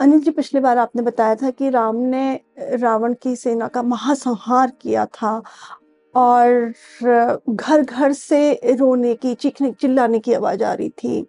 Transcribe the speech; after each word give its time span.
अनिल 0.00 0.20
जी 0.20 0.30
पिछली 0.30 0.60
बार 0.60 0.78
आपने 0.78 1.02
बताया 1.02 1.34
था 1.34 1.50
कि 1.50 1.68
राम 1.70 1.96
ने 1.96 2.40
रावण 2.60 3.14
की 3.22 3.36
सेना 3.36 3.68
का 3.68 3.82
महासंहार 3.82 4.72
किया 4.82 5.04
था 5.06 5.42
और 6.14 6.72
घर 7.50 7.82
घर 7.82 8.12
से 8.12 8.74
रोने 8.76 9.14
की 9.14 9.34
चीखने 9.34 9.70
चिल्लाने 9.72 10.18
की 10.18 10.32
आवाज़ 10.32 10.64
आ 10.64 10.72
रही 10.72 10.88
थी। 10.88 11.26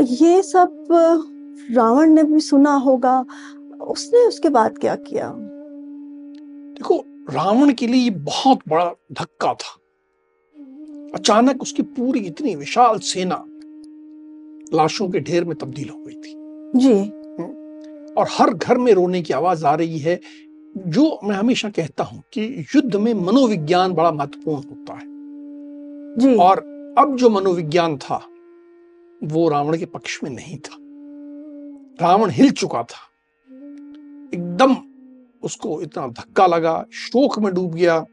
ये 0.00 0.42
सब 0.42 0.86
रावण 1.70 2.10
ने 2.10 2.22
भी 2.22 2.40
सुना 2.40 2.74
होगा। 2.74 3.24
उसने 3.80 4.26
उसके 4.26 4.48
बाद 4.48 4.78
क्या 4.78 4.94
किया? 4.96 5.32
देखो 6.76 7.04
रावण 7.30 7.72
के 7.72 7.86
लिए 7.86 8.02
ये 8.02 8.10
बहुत 8.10 8.58
बड़ा 8.68 8.90
धक्का 9.12 9.54
था। 9.54 9.76
अचानक 11.14 11.62
उसकी 11.62 11.82
पूरी 11.82 12.20
इतनी 12.20 12.54
विशाल 12.54 12.98
सेना 12.98 13.44
लाशों 14.74 15.08
के 15.08 15.20
ढेर 15.20 15.44
में 15.44 15.56
तब्दील 15.56 15.88
हो 15.88 15.98
गई 15.98 16.14
थी। 16.14 16.34
जी। 16.78 17.23
और 18.18 18.26
हर 18.30 18.50
घर 18.50 18.78
में 18.78 18.92
रोने 18.92 19.22
की 19.22 19.32
आवाज़ 19.32 19.66
आ 19.66 19.74
रही 19.74 19.98
है 19.98 20.20
जो 20.76 21.20
मैं 21.24 21.36
हमेशा 21.36 21.68
कहता 21.70 22.04
हूँ 22.04 22.22
कि 22.32 22.66
युद्ध 22.76 22.96
में 22.96 23.14
मनोविज्ञान 23.14 23.92
बड़ा 23.92 24.10
महत्वपूर्ण 24.12 24.56
होता 24.56 24.94
है। 24.94 25.12
जी। 26.18 26.36
और 26.36 26.58
अब 26.98 27.16
जो 27.16 27.28
मनोविज्ञान 27.30 27.98
था 27.98 28.16
वो 29.24 29.48
रावण 29.48 29.76
के 29.78 29.86
पक्ष 29.86 30.20
में 30.24 30.30
नहीं 30.30 30.58
था। 30.58 30.76
रावण 32.02 32.30
हिल 32.30 32.50
चुका 32.50 32.82
था। 32.82 33.10
एकदम 34.34 34.76
उसको 35.42 35.82
इतना 35.82 36.06
धक्का 36.06 36.46
लगा 36.46 36.84
शोक 36.92 37.38
में 37.38 37.54
डूब 37.54 37.74
गया 37.74 38.06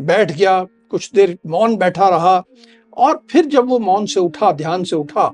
बैठ 0.00 0.32
गया 0.32 0.64
कुछ 0.90 1.12
देर 1.12 1.38
मौन 1.46 1.76
बैठा 1.76 2.08
रहा 2.08 2.44
और 2.96 3.26
फिर 3.30 3.46
जब 3.46 3.68
वो 3.68 3.78
मौन 3.78 4.06
से 4.06 4.20
उठा 4.20 4.52
ध्यान 4.52 4.84
से 4.84 4.96
उठा 4.96 5.28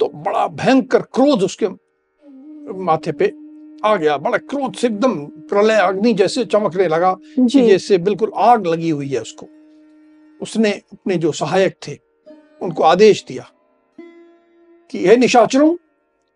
तो 0.00 0.08
बड़ा 0.14 0.48
भयंकर 0.48 1.02
क्रोध 1.02 1.42
उसके 1.42 1.68
माथे 2.84 3.12
पे 3.12 3.32
आ 3.84 3.94
गया। 3.96 4.16
बड़ा 4.16 4.38
क्रोध 4.38 4.74
से 4.74 4.86
एकदम 4.86 5.14
प्रलय 5.48 5.76
अग्नि 5.76 6.12
जैसे 6.12 6.44
चमकने 6.44 6.88
लगा 6.88 7.16
जैसे 7.38 7.98
बिल्कुल 7.98 8.32
आग 8.36 8.66
लगी 8.66 8.90
हुई 8.90 9.08
है 9.08 9.20
उसको। 9.20 9.46
उसने 10.40 10.70
अपने 10.92 11.16
जो 11.16 11.32
सहायक 11.32 11.76
थे 11.88 11.98
उनको 12.62 12.82
आदेश 12.82 13.24
दिया 13.28 13.50
कि 14.90 15.06
हे 15.06 15.16
निशाचरों 15.16 15.74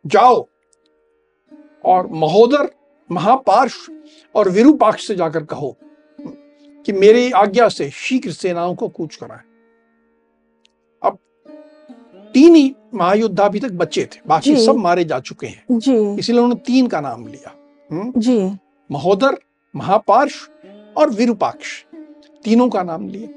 जाओ 0.07 0.47
और 1.85 2.07
महोदर 2.07 2.71
महापार्श 3.11 3.75
और 4.35 4.49
विरूपाक्ष 4.49 5.07
से 5.07 5.15
जाकर 5.15 5.45
कहो 5.45 5.77
कि 6.87 6.93
मेरी 6.93 7.31
आज्ञा 7.33 7.69
से 7.69 7.91
शीघ्र 7.91 8.33
सेनाओं 8.33 8.75
को 8.75 8.89
कूच 8.89 9.17
कराए। 9.17 9.46
तीन 12.37 12.55
ही 12.55 12.75
महायुद्ध 12.95 13.41
अभी 13.41 13.61
तक 13.61 13.71
बचे 13.73 14.05
थे। 14.05 14.21
बाकी 14.27 14.57
सब 14.57 14.77
मारे 14.77 15.05
जा 15.05 15.21
चुके 15.21 15.47
हैं। 15.47 15.65
इसलिए 16.19 16.41
उन्होंने 16.41 16.55
तीन 16.55 16.87
का 16.87 17.01
नाम 17.01 17.27
लिया। 17.27 17.53
हम्म? 17.93 18.21
जी। 18.21 18.57
महोदर 18.91 19.39
महापार्श 19.77 20.51
और 20.97 21.11
विरूपाक्ष। 21.11 21.85
तीनों 22.45 22.69
का 22.69 22.83
नाम 22.83 23.09
लिया 23.09 23.29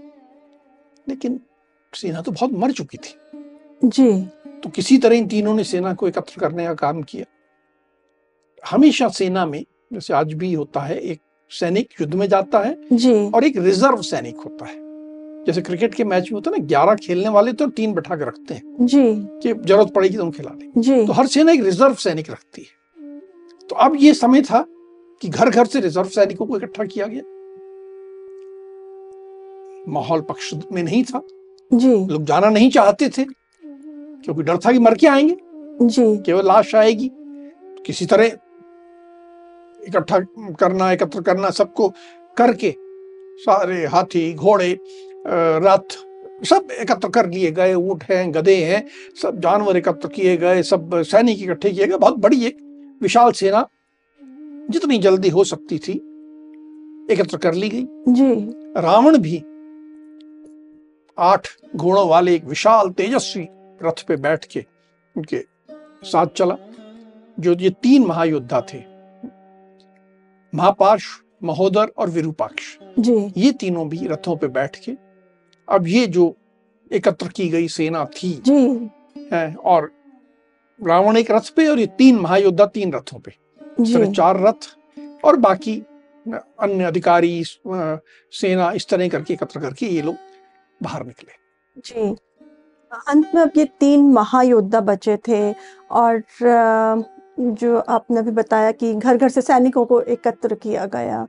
लेकिन 1.09 1.39
सेना 1.95 2.21
तो 2.21 2.31
बहुत 2.31 2.51
मर 2.51 2.71
चुकी 2.71 2.97
थी। 2.97 3.15
जी। 3.85 4.21
तो 4.63 4.69
किसी 4.69 4.97
तरह 4.97 5.15
इन 5.15 5.27
तीनों 5.27 5.53
ने 5.53 5.63
सेना 5.63 5.93
को 5.93 6.07
एकत्र 6.07 6.39
करने 6.39 6.65
का 6.65 6.73
काम 6.73 7.01
किया। 7.01 7.25
हमेशा 8.69 9.09
सेना 9.09 9.45
में 9.45 9.65
जैसे 9.93 10.13
आज 10.13 10.33
भी 10.33 10.53
होता 10.53 10.79
है 10.79 10.99
एक 10.99 11.21
सैनिक 11.49 11.89
युद्ध 12.01 12.13
में 12.13 12.27
जाता 12.27 12.59
है 12.59 12.77
जी। 12.93 13.29
और 13.29 13.43
एक 13.43 13.57
रिज़र्व 13.57 14.01
सैनिक 14.01 14.37
होता 14.37 14.65
है। 14.65 14.88
जैसे 15.47 15.61
क्रिकेट 15.61 15.95
के 15.95 16.03
मैच 16.03 16.23
में 16.23 16.35
होता 16.35 16.51
है 16.51 16.59
ना 16.59 16.65
ग्यारह 16.65 16.95
खेलने 16.95 17.29
वाले 17.29 17.53
तो 17.53 17.67
तीन 17.67 17.93
बैठा 17.93 18.15
के 18.15 18.25
रखते 18.25 18.53
हैं। 18.53 18.85
जी। 18.85 19.03
कि 19.43 19.53
ज़रूरत 19.53 19.93
पड़ेगी 19.93 20.17
तो 20.17 20.23
हम 20.23 20.31
खिला 20.31 20.49
दें। 20.49 20.81
जी। 20.81 21.05
तो 21.05 21.13
हर 21.13 21.27
सेना 21.27 21.51
एक 21.51 21.63
रिज़र्व 21.63 21.93
सैनिक 21.93 22.29
रखती 22.31 22.61
है। 22.61 23.19
तो 23.69 23.75
अब 23.75 23.97
ये 23.99 24.13
समय 24.13 24.41
था 24.41 24.65
कि 25.21 25.29
घर 25.29 25.49
घर 25.49 25.65
से 25.65 25.79
रिज़र्व 25.79 26.07
सैनिकों 26.07 26.45
को 26.45 26.57
इकट्ठा 26.57 26.83
किया 26.83 27.05
गया। 27.05 27.21
माहौल 29.91 30.21
पक्ष 30.21 30.53
में 30.71 30.83
नहीं 30.83 31.03
था। 31.03 31.21
जी। 31.73 32.05
लोग 32.05 32.23
जाना 32.23 32.49
नहीं 32.49 32.69
चाहते 32.69 33.09
थे 33.09 33.25
क्योंकि 33.63 34.43
डर 34.43 34.57
था 34.57 34.71
कि 34.71 34.79
मर 34.79 34.95
के 34.95 35.07
आएँगे। 35.07 35.37
जी। 35.81 36.17
केवल 36.17 36.47
लाश 36.47 36.75
आएगी। 36.75 37.09
तो 37.09 37.83
किसी 37.83 38.05
तरह 38.05 38.25
इकट्ठा 39.87 40.19
करना 40.59 40.91
एकत्र 40.91 41.21
करना 41.21 41.49
सबको 41.49 41.89
करके 42.37 42.75
सारे 43.39 43.85
हाथी 43.85 44.33
घोड़े 44.33 44.77
रथ 45.29 45.97
सब 46.45 46.71
एकत्र 46.71 47.09
कर 47.09 47.29
लिए 47.29 47.51
गए 47.51 47.73
ऊँट 47.73 48.03
हैं 48.03 48.33
गधे 48.33 48.55
हैं 48.55 48.85
सब 49.21 49.39
जानवर 49.39 49.77
एकत्र 49.77 50.07
किए 50.07 50.35
गए 50.37 50.61
सब 50.63 51.01
सैनिक 51.03 51.41
इकट्ठे 51.43 51.71
किए 51.71 51.87
गए। 51.87 51.97
बहुत 51.97 52.17
बड़ी 52.17 52.45
एक 52.45 52.57
विशाल 53.01 53.31
सेना 53.31 53.67
जितनी 54.71 54.97
जल्दी 54.97 55.29
हो 55.29 55.43
सकती 55.43 55.77
थी 55.77 55.93
एकत्र 57.11 57.37
कर 57.37 57.53
ली 57.53 57.69
गई। 57.69 57.85
जी। 58.09 58.81
रावण 58.81 59.17
भी 59.17 59.37
आठ 61.17 61.47
घोड़ों 61.75 62.07
वाले 62.09 62.35
एक 62.35 62.45
विशाल 62.45 62.89
तेजस्वी 62.89 63.47
रथ 63.83 64.03
पे 64.07 64.15
बैठ 64.17 64.45
के 64.45 64.65
उनके 65.15 65.43
साथ 66.03 66.27
चला 66.35 66.57
जो 67.37 67.55
ये 67.55 67.69
तीन 67.83 68.05
महायोद्धा 68.05 68.61
थे। 68.73 68.79
महापार्श 70.53 71.05
महोदर 71.43 71.91
और 71.97 72.09
विरूपाक्ष। 72.09 72.63
जी। 72.99 73.31
ये 73.37 73.51
तीनों 73.51 73.87
भी 73.89 74.07
रथों 74.07 74.35
पे 74.37 74.47
बैठ 74.49 74.79
के 74.85 74.91
अब 75.69 75.87
ये 75.87 76.05
जो 76.07 76.35
एकत्र 76.91 77.27
की 77.27 77.47
गई 77.49 77.67
सेना 77.67 78.03
थी 78.13 78.31
जी। 78.45 78.89
है, 79.33 79.53
और 79.55 79.91
रावण 80.79 81.17
एक 81.17 81.31
रथ 81.31 81.53
पे 81.55 81.67
और 81.67 81.79
ये 81.79 81.87
तीन 81.97 82.19
महायोद्धा 82.19 82.65
तीन 82.67 82.93
रथों 82.93 83.19
पे। 83.19 83.31
तरह 83.83 84.11
चार 84.11 84.39
रथ 84.39 84.67
और 85.25 85.35
बाकी 85.37 85.75
अन्य 86.25 86.83
अधिकारी 86.83 87.43
सेना 87.43 88.71
इस 88.71 88.87
तरह 88.89 89.07
करके 89.09 89.33
एकत्र 89.33 89.59
करके 89.59 89.85
ये 89.85 90.01
लोग 90.01 90.15
बाहर 90.81 91.05
निकले। 91.05 91.37
जी। 91.77 92.15
अंत 93.07 93.31
में 93.35 93.41
अब 93.41 93.51
ये 93.57 93.65
तीन 93.79 94.11
महायोद्धा 94.13 94.79
बचे 94.81 95.17
थे 95.27 95.51
और 95.91 96.23
जो 97.39 97.77
आपने 97.79 98.21
भी 98.21 98.31
बताया 98.31 98.71
कि 98.71 98.93
घर 98.93 99.17
घर 99.17 99.29
से 99.29 99.41
सैनिकों 99.41 99.85
को 99.85 100.01
एकत्र 100.01 100.55
किया 100.55 100.85
गया। 100.95 101.21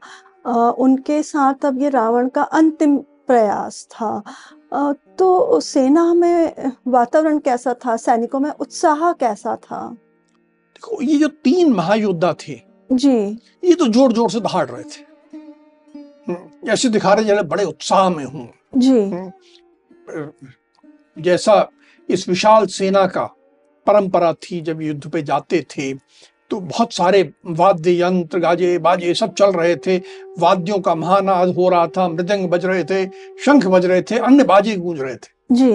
उनके 0.78 1.22
साथ 1.22 1.64
अब 1.66 1.82
ये 1.82 1.88
रावण 1.88 2.28
का 2.28 2.42
अंतिम 2.42 2.96
प्रयास 3.28 3.86
था। 3.92 4.22
तो 5.18 5.60
सेना 5.60 6.12
में 6.14 6.72
वातावरण 6.88 7.38
कैसा 7.38 7.74
था? 7.76 7.96
सैनिकों 7.98 8.40
में 8.40 8.50
उत्साह 8.50 9.12
कैसा 9.14 9.56
था? 9.56 9.86
देखो 9.88 11.02
ये 11.02 11.18
जो 11.18 11.28
तीन 11.28 11.72
महायोद्धा 11.72 12.32
थे 12.40 12.60
जी। 12.90 13.16
ये 13.64 13.74
तो 13.74 13.86
ज़ोर 13.88 14.12
ज़ोर 14.12 14.30
से 14.30 14.40
दहाड़ 14.40 14.66
रहे 14.70 14.82
थे। 14.84 15.02
हम्म, 16.28 16.70
ऐसे 16.70 16.88
दिखा 16.88 17.12
रहे 17.14 17.24
जैसे 17.24 17.42
बड़े 17.44 17.64
उत्साह 17.64 18.08
में 18.10 18.24
हूँ। 18.24 18.48
जी। 18.76 19.30
जैसा 21.16 21.68
इस 22.08 22.28
विशाल 22.28 22.66
सेना 22.68 23.06
का 23.06 23.24
परंपरा 23.86 24.32
थी 24.42 24.60
जब 24.60 24.80
युद्ध 24.82 25.10
पे 25.10 25.22
जाते 25.22 25.64
थे 25.70 25.92
तो 26.50 26.60
बहुत 26.60 26.92
सारे 26.92 27.22
वाद्य 27.46 27.92
यंत्र 28.00 28.38
गाजे 28.38 28.76
बाजे 28.78 29.14
सब 29.14 29.34
चल 29.34 29.52
रहे 29.52 29.76
थे। 29.76 29.96
वाद्यों 30.38 30.78
का 30.78 30.94
महानाद 30.94 31.48
हो 31.48 31.68
रहा 31.68 31.86
था 31.86 32.08
मृदंग 32.08 32.48
बज 32.48 32.64
रहे 32.66 32.84
थे 32.84 33.06
शंख 33.44 33.66
बज 33.66 33.86
रहे 33.86 34.02
थे 34.02 34.18
अन्य 34.18 34.44
बाजे 34.44 34.76
गूंज 34.76 35.00
रहे 35.00 35.14
थे। 35.14 35.54
जी। 35.54 35.70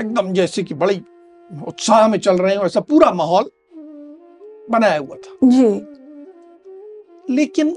एकदम 0.00 0.32
जैसे 0.32 0.62
कि 0.62 0.74
बड़ी 0.74 1.00
उत्साह 1.66 2.06
में 2.08 2.18
चल 2.18 2.36
रहे 2.36 2.54
हो 2.54 2.64
ऐसा 2.64 2.80
पूरा 2.80 3.12
माहौल 3.12 3.50
बनाया 4.70 4.98
हुआ 4.98 5.16
था। 5.16 5.36
जी। 5.44 7.34
लेकिन 7.34 7.68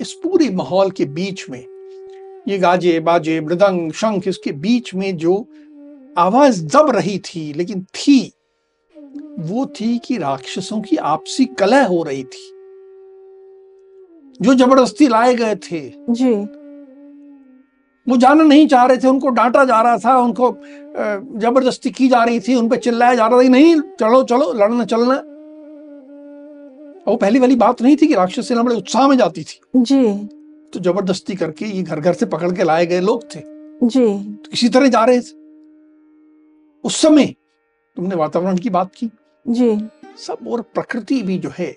इस 0.00 0.12
पूरे 0.22 0.48
माहौल 0.50 0.90
के 0.90 1.04
बीच 1.04 1.48
में 1.50 1.64
ये 2.48 2.58
गाजे 2.58 2.98
बाजे 3.00 3.40
मृदंग 3.40 3.92
शंख 3.92 4.28
इसके 4.28 4.52
बीच 4.52 4.94
में 4.94 5.16
जो 5.16 5.34
आवाज़ 6.18 6.64
दब 6.66 6.90
रही 6.90 7.18
थी 7.18 7.52
लेकिन 7.52 7.82
थी 7.94 8.20
वो 9.42 9.66
थी 9.80 9.98
कि 9.98 10.16
राक्षसों 10.18 10.80
की 10.80 10.96
आपसी 10.96 11.44
कलह 11.58 11.86
हो 11.86 12.02
रही 12.02 12.22
थी 12.24 12.48
जो 14.40 14.54
ज़बरदस्ती 14.54 15.08
लाए 15.08 15.34
गए 15.34 15.54
थे। 15.62 15.80
जी। 16.10 16.34
वो 18.06 18.16
जाना 18.16 18.44
नहीं 18.44 18.66
चाह 18.68 18.84
रहे 18.86 18.98
थे 18.98 19.08
उनको 19.08 19.28
डांटा 19.30 19.64
जा 19.64 19.80
रहा 19.82 19.96
था 19.98 20.16
उनको 20.18 20.50
ज़बरदस्ती 21.40 21.90
की 21.90 22.08
जा 22.08 22.22
रही 22.24 22.40
थी 22.40 22.54
उन 22.54 22.68
पर 22.68 22.76
चिल्लाया 22.76 23.14
जा 23.14 23.26
रहा 23.26 23.42
था 23.42 23.48
नहीं 23.48 23.80
चलो 24.00 24.22
चलो 24.22 24.52
लड़ना 24.52 24.84
चलना। 24.84 25.14
वो 27.06 27.16
पहली 27.16 27.38
वाली 27.38 27.56
बात 27.56 27.82
नहीं 27.82 27.96
थी 27.96 28.06
कि 28.06 28.14
राक्षस 28.14 28.48
सेना 28.48 28.62
बड़े 28.62 28.76
उत्साह 28.76 29.08
में 29.08 29.16
जाती 29.18 29.42
थी। 29.42 29.60
जी। 29.76 30.02
तो 30.72 30.80
ज़बरदस्ती 30.80 31.34
करके 31.34 31.66
ये 31.66 31.82
घर 31.82 32.00
घर 32.00 32.12
से 32.12 32.26
पकड़ 32.26 32.52
के 32.52 32.64
लाए 32.64 32.86
गए 32.86 33.00
लोग 33.00 33.24
थे। 33.34 33.40
जी। 33.82 34.06
तो 34.34 34.50
किसी 34.50 34.68
तरह 34.68 34.88
जा 34.88 35.04
रहे 35.04 35.20
थे। 35.20 35.38
उस 36.84 36.96
समय 36.96 37.34
तुमने 37.96 38.14
वातावरण 38.14 38.56
की 38.56 38.70
बात 38.70 38.90
की। 38.94 39.10
जी। 39.48 39.88
सब 40.16 40.48
और 40.48 40.62
प्रकृति 40.62 41.22
भी 41.22 41.38
जो 41.38 41.50
है 41.58 41.76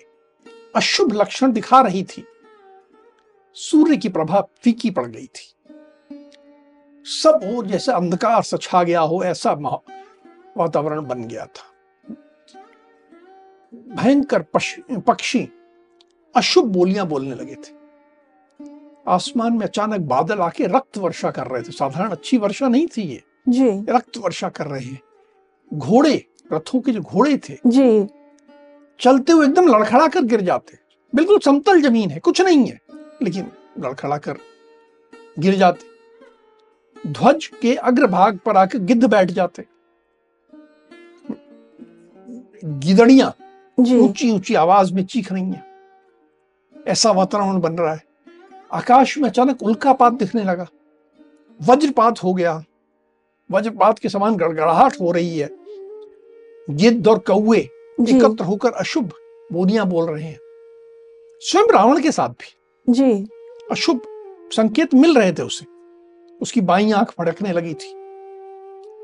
अशुभ 0.76 1.12
लक्षण 1.12 1.52
दिखा 1.52 1.80
रही 1.80 2.02
थी। 2.04 2.24
सूर्य 3.54 3.96
की 3.96 4.08
प्रभा 4.08 4.40
फीकी 4.40 4.90
पड़ 4.90 5.06
गई 5.06 5.26
थी। 5.26 5.54
सब 7.04 7.40
और 7.44 7.66
जैसे 7.66 7.92
अंधकार 7.92 8.42
सा 8.42 8.56
छा 8.56 8.82
गया 8.82 9.00
हो 9.00 9.22
ऐसा 9.24 9.52
वातावरण 10.56 11.06
बन 11.06 11.24
गया 11.24 11.46
था। 11.46 11.70
भयंकर 13.94 14.42
पक्षी 15.08 15.48
अशुभ 16.36 16.64
बोलियाँ 16.64 17.06
बोलने 17.06 17.34
लगे 17.34 17.54
थे। 17.54 17.84
आसमान 19.08 19.52
में 19.52 19.66
अचानक 19.66 20.00
बादल 20.00 20.38
आके 20.38 20.66
रक्त 20.66 20.98
वर्षा 20.98 21.30
कर 21.30 21.46
रहे 21.46 21.62
थे। 21.62 21.72
साधारण 21.72 22.10
अच्छी 22.10 22.38
वर्षा 22.38 22.68
नहीं 22.68 22.86
थी 22.86 23.02
ये। 23.02 23.22
जी। 23.48 23.86
रक्त 23.88 24.18
वर्षा 24.18 24.48
कर 24.48 24.66
रहे 24.66 24.84
हैं। 24.84 25.00
घोड़े 25.74 26.26
रथों 26.50 26.80
के 26.80 26.92
जो 26.92 27.00
घोड़े 27.00 27.36
थे 27.38 27.58
जी। 27.66 28.06
चलते 29.00 29.32
हुए 29.32 29.46
एकदम 29.46 29.68
लड़खड़ा 29.68 30.06
कर 30.08 30.22
गिर 30.22 30.40
जाते। 30.40 30.78
बिल्कुल 31.12 31.38
समतल 31.38 31.80
ज़मीन 31.82 32.10
है 32.10 32.18
कुछ 32.18 32.40
नहीं 32.40 32.66
है 32.66 32.80
लेकिन 33.22 33.50
लड़खड़ा 33.78 34.18
कर 34.18 34.38
गिर 35.38 35.54
जाते। 35.54 35.92
ध्वज 37.06 37.46
के 37.62 37.74
अग्रभाग 37.74 38.38
पर 38.38 38.56
आकर 38.56 38.78
गिद्ध 38.80 39.04
बैठ 39.04 39.30
जाते। 39.30 39.64
गिदड़िया 42.64 43.32
ऊँची 43.78 44.30
ऊँची 44.32 44.54
आवाज़ 44.54 44.92
में 44.94 45.04
चीख 45.04 45.32
रही 45.32 45.42
हैं। 45.42 45.64
ऐसा 46.86 47.10
वातावरण 47.10 47.60
बन 47.60 47.76
रहा 47.78 47.94
है। 47.94 48.02
आकाश 48.72 49.16
में 49.18 49.28
अचानक 49.28 49.62
उल्कापात 49.62 50.12
दिखने 50.12 50.44
लगा। 50.44 50.66
वज्रपात 51.60 52.22
हो 52.24 52.34
गया। 52.34 52.62
वज्रपात 53.50 53.98
के 53.98 54.08
समान 54.08 54.36
गड़गड़ाहट 54.36 55.00
हो 55.00 55.12
रही 55.12 55.38
है। 55.38 55.63
गिद्ध 56.70 57.08
और 57.08 57.18
कौए 57.18 57.58
एकत्र 58.00 58.44
होकर 58.44 58.72
अशुभ 58.72 59.12
बोलियाँ 59.52 59.86
बोल 59.86 60.10
रहे 60.10 60.24
हैं। 60.24 60.40
स्वयं 61.40 61.64
रावण 61.64 62.00
के 62.00 62.12
साथ 62.12 62.28
भी 62.28 62.54
जी। 62.92 63.28
अशुभ 63.70 64.00
संकेत 64.52 64.94
मिल 64.94 65.18
रहे 65.18 65.32
थे 65.32 65.42
उसे। 65.42 65.66
उसकी 66.42 66.60
बाई 66.60 66.90
आँख 66.90 67.10
फड़कने 67.10 67.52
लगी 67.52 67.74
थी। 67.74 67.94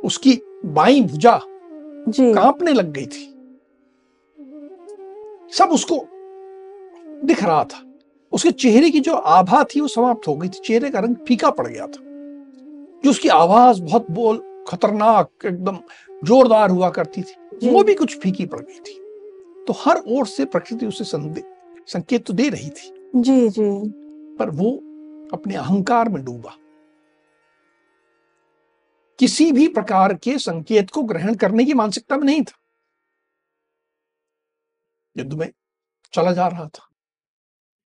उसकी 0.05 0.43
बाई 0.65 1.01
भुजा 1.01 1.41
जी। 2.09 2.35
कांपने 2.35 2.73
लग 2.73 2.93
गई 2.93 3.07
थी। 3.07 3.27
सब 5.53 5.69
उसको 5.69 6.07
दिख 7.27 7.45
रहा 7.45 7.65
था। 7.65 7.93
उसके 8.33 8.51
चेहरे 8.51 8.91
की 8.91 9.01
जो 9.01 9.15
आभा 9.15 9.65
थी 9.65 9.81
वो 9.81 9.89
समाप्त 9.89 10.29
हो 10.29 10.37
गई 10.37 10.49
थी। 10.49 10.61
चेहरे 10.65 10.91
का 10.91 10.99
रंग 10.99 11.17
फीका 11.17 11.51
पड़ 11.51 11.67
गया 11.67 11.87
था। 11.87 12.07
जो 13.05 13.11
उसकी 13.11 13.29
आवाज़ 13.29 13.83
बहुत 13.83 14.11
बोल 14.11 14.50
खतरनाक 14.69 15.47
एकदम 15.47 15.79
जोरदार 16.25 16.71
हुआ 16.71 16.91
करती 16.91 17.23
थी। 17.23 17.69
वो 17.71 17.83
भी 17.83 17.95
कुछ 17.95 18.19
फीकी 18.19 18.47
पड़ 18.47 18.61
गई 18.61 18.79
थी। 18.79 18.99
तो 19.65 19.73
हर 19.73 20.03
ओर 20.09 20.27
से 20.27 20.45
प्रकृति 20.45 20.87
उसे 20.87 21.05
संकेत 21.05 22.27
तो 22.27 22.33
दे 22.33 22.49
रही 22.49 22.71
थी। 22.71 23.11
जी 23.17 23.49
जी। 23.49 23.71
पर 24.37 24.51
वो 24.51 24.71
अपने 25.33 25.55
अहंकार 25.55 26.09
में 26.09 26.25
डूबा। 26.25 26.57
किसी 29.19 29.51
भी 29.53 29.69
प्रकार 29.69 30.15
के 30.15 30.39
संकेत 30.39 30.91
को 30.91 31.03
ग्रहण 31.03 31.35
करने 31.35 31.65
की 31.65 31.75
मानसिकता 31.75 32.17
में 32.17 32.25
नहीं 32.25 32.43
था। 32.43 32.59
युद्ध 35.19 35.33
में 35.33 35.51
चला 36.13 36.33
जा 36.33 36.49
रहा 36.49 36.67
था। 36.67 36.89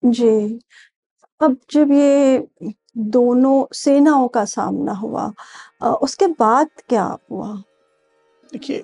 जी। 0.06 0.60
अब 1.42 1.58
जब 1.72 1.92
ये 1.92 2.40
दोनों 2.96 3.66
सेनाओं 3.74 4.28
का 4.28 4.44
सामना 4.46 4.94
हुआ। 4.94 5.32
उसके 6.02 6.28
बाद 6.30 6.70
क्या 6.90 7.04
हुआ? 7.32 7.54
देखिए 8.52 8.84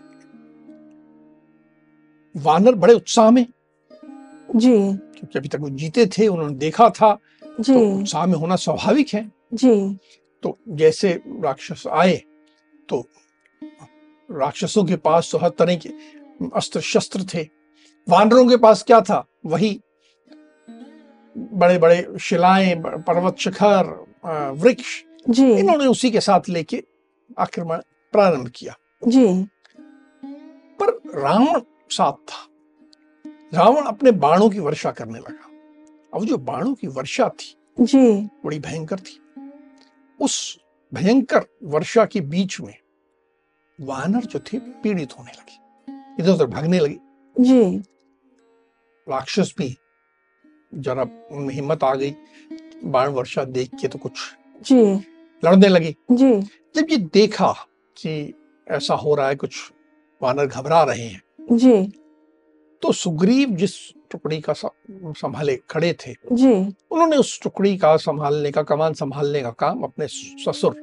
वानर 2.36 2.76
बड़े 2.76 2.94
उत्साह 2.94 3.30
में 3.32 3.46
जी। 4.56 4.72
क्योंकि 4.72 5.40
अभी 5.40 5.48
तक 5.48 5.60
वो 5.60 5.70
जीते 5.70 6.06
थे 6.08 6.28
उन्होंने 6.28 6.56
देखा 6.56 6.90
था 6.90 7.18
जी। 7.60 7.74
तो 7.74 8.00
उत्साह 8.00 8.26
में 8.26 8.36
होना 8.36 8.56
स्वाभाविक 8.56 9.14
है। 9.14 9.32
जी। 9.54 9.98
तो 10.44 10.58
जैसे 10.70 11.12
राक्षस 11.44 11.84
आए 11.88 12.16
तो 12.90 13.04
राक्षसों 14.30 14.84
के 14.86 14.96
पास 14.98 15.30
तो 15.32 15.38
हर 15.38 15.50
तरह 15.50 15.76
के 15.76 15.90
अस्त्र 16.56 16.82
शस्त्र 16.82 17.26
थे। 17.34 17.48
वानरों 18.08 18.48
के 18.48 18.58
पास 18.58 18.84
क्या 18.84 19.00
था? 19.02 19.26
वही 19.46 19.80
बड़े 21.38 21.78
बड़े 21.78 22.18
शिलाएँ 22.22 22.76
पर्वत 22.78 23.38
शिखर 23.38 23.86
वृक्ष 24.58 25.04
जी। 25.30 25.52
इन्होंने 25.52 25.86
उसी 25.86 26.12
के 26.12 26.22
साथ 26.22 26.50
लेके 26.50 26.84
आक्रमण 27.38 27.78
प्रारंभ 28.12 28.52
किया। 28.56 28.76
जी। 29.08 29.48
पर 30.82 31.20
रावण 31.22 31.62
साथ 31.90 32.12
था। 32.12 32.48
रावण 33.54 33.82
अपने 33.82 34.12
बाणों 34.12 34.50
की 34.50 34.60
वर्षा 34.60 34.92
करने 34.92 35.20
लगा। 35.20 35.50
अब 36.14 36.26
जो 36.26 36.38
बाणों 36.38 36.74
की 36.74 36.88
वर्षा 36.88 37.30
थी 37.30 37.56
जी। 37.80 38.30
बड़ी 38.46 38.60
भयंकर 38.60 39.00
थी। 39.00 39.20
उस 40.22 40.60
भयंकर 40.94 41.46
वर्षा 41.64 42.06
के 42.06 42.22
बीच 42.22 42.60
में 42.62 42.76
वानर 43.82 44.22
जो 44.22 44.40
थे 44.40 44.60
पीड़ित 44.60 45.14
होने 45.20 45.32
लगे। 45.32 46.24
इधर 46.24 46.32
उधर 46.32 46.46
भागने 46.46 46.80
लगे। 46.80 46.98
जी। 47.40 47.78
राक्षस 49.10 49.54
भी 49.58 49.78
जरा 50.72 51.06
उनमें 51.32 51.54
हिम्मत 51.54 51.84
आ 51.84 51.94
गई। 51.96 52.16
बाण 52.86 53.10
वर्षा 53.10 53.44
देख 53.44 53.70
के 53.82 53.88
तो 53.88 54.00
कुछ 54.00 54.12
जी। 54.66 54.82
लड़ने 55.44 55.68
लगी। 55.68 55.96
जी। 56.12 56.34
जब 56.76 56.92
ये 56.92 56.98
देखा 57.14 57.52
कि 57.98 58.34
ऐसा 58.68 58.94
हो 58.94 59.16
रहा 59.16 59.28
है 59.28 59.36
कुछ 59.36 59.72
वानर 60.22 60.46
घबरा 60.46 60.84
रहे 60.84 61.06
हैं। 61.06 61.22
जी। 61.52 61.92
तो 62.82 62.92
सुग्रीव 62.92 63.50
जिस 63.50 63.74
टुकड़ी 64.12 64.40
का 64.42 64.54
संभाले 64.54 65.56
खड़े 65.70 65.94
थे 65.94 66.14
जी। 66.32 66.54
उन्होंने 66.92 67.18
उस 67.18 67.42
टुकड़ी 67.44 67.78
का 67.78 67.96
संभालने 67.98 68.52
का 68.52 68.64
कमान 68.64 68.94
संभालने 68.94 69.42
का 69.42 69.50
काम 69.50 69.82
अपने 69.84 70.08
ससुर 70.08 70.76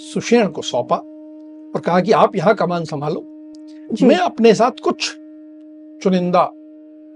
सुषेण 0.00 0.48
को 0.48 0.62
सौंपा 0.62 0.96
और 0.96 1.80
कहा 1.80 2.00
कि 2.00 2.12
आप 2.12 2.36
यहाँ 2.36 2.54
कमान 2.54 2.84
संभालो। 2.84 3.20
मैं 4.02 4.16
अपने 4.16 4.54
साथ 4.54 4.80
कुछ 4.82 5.08
चुनिंदा 6.02 6.42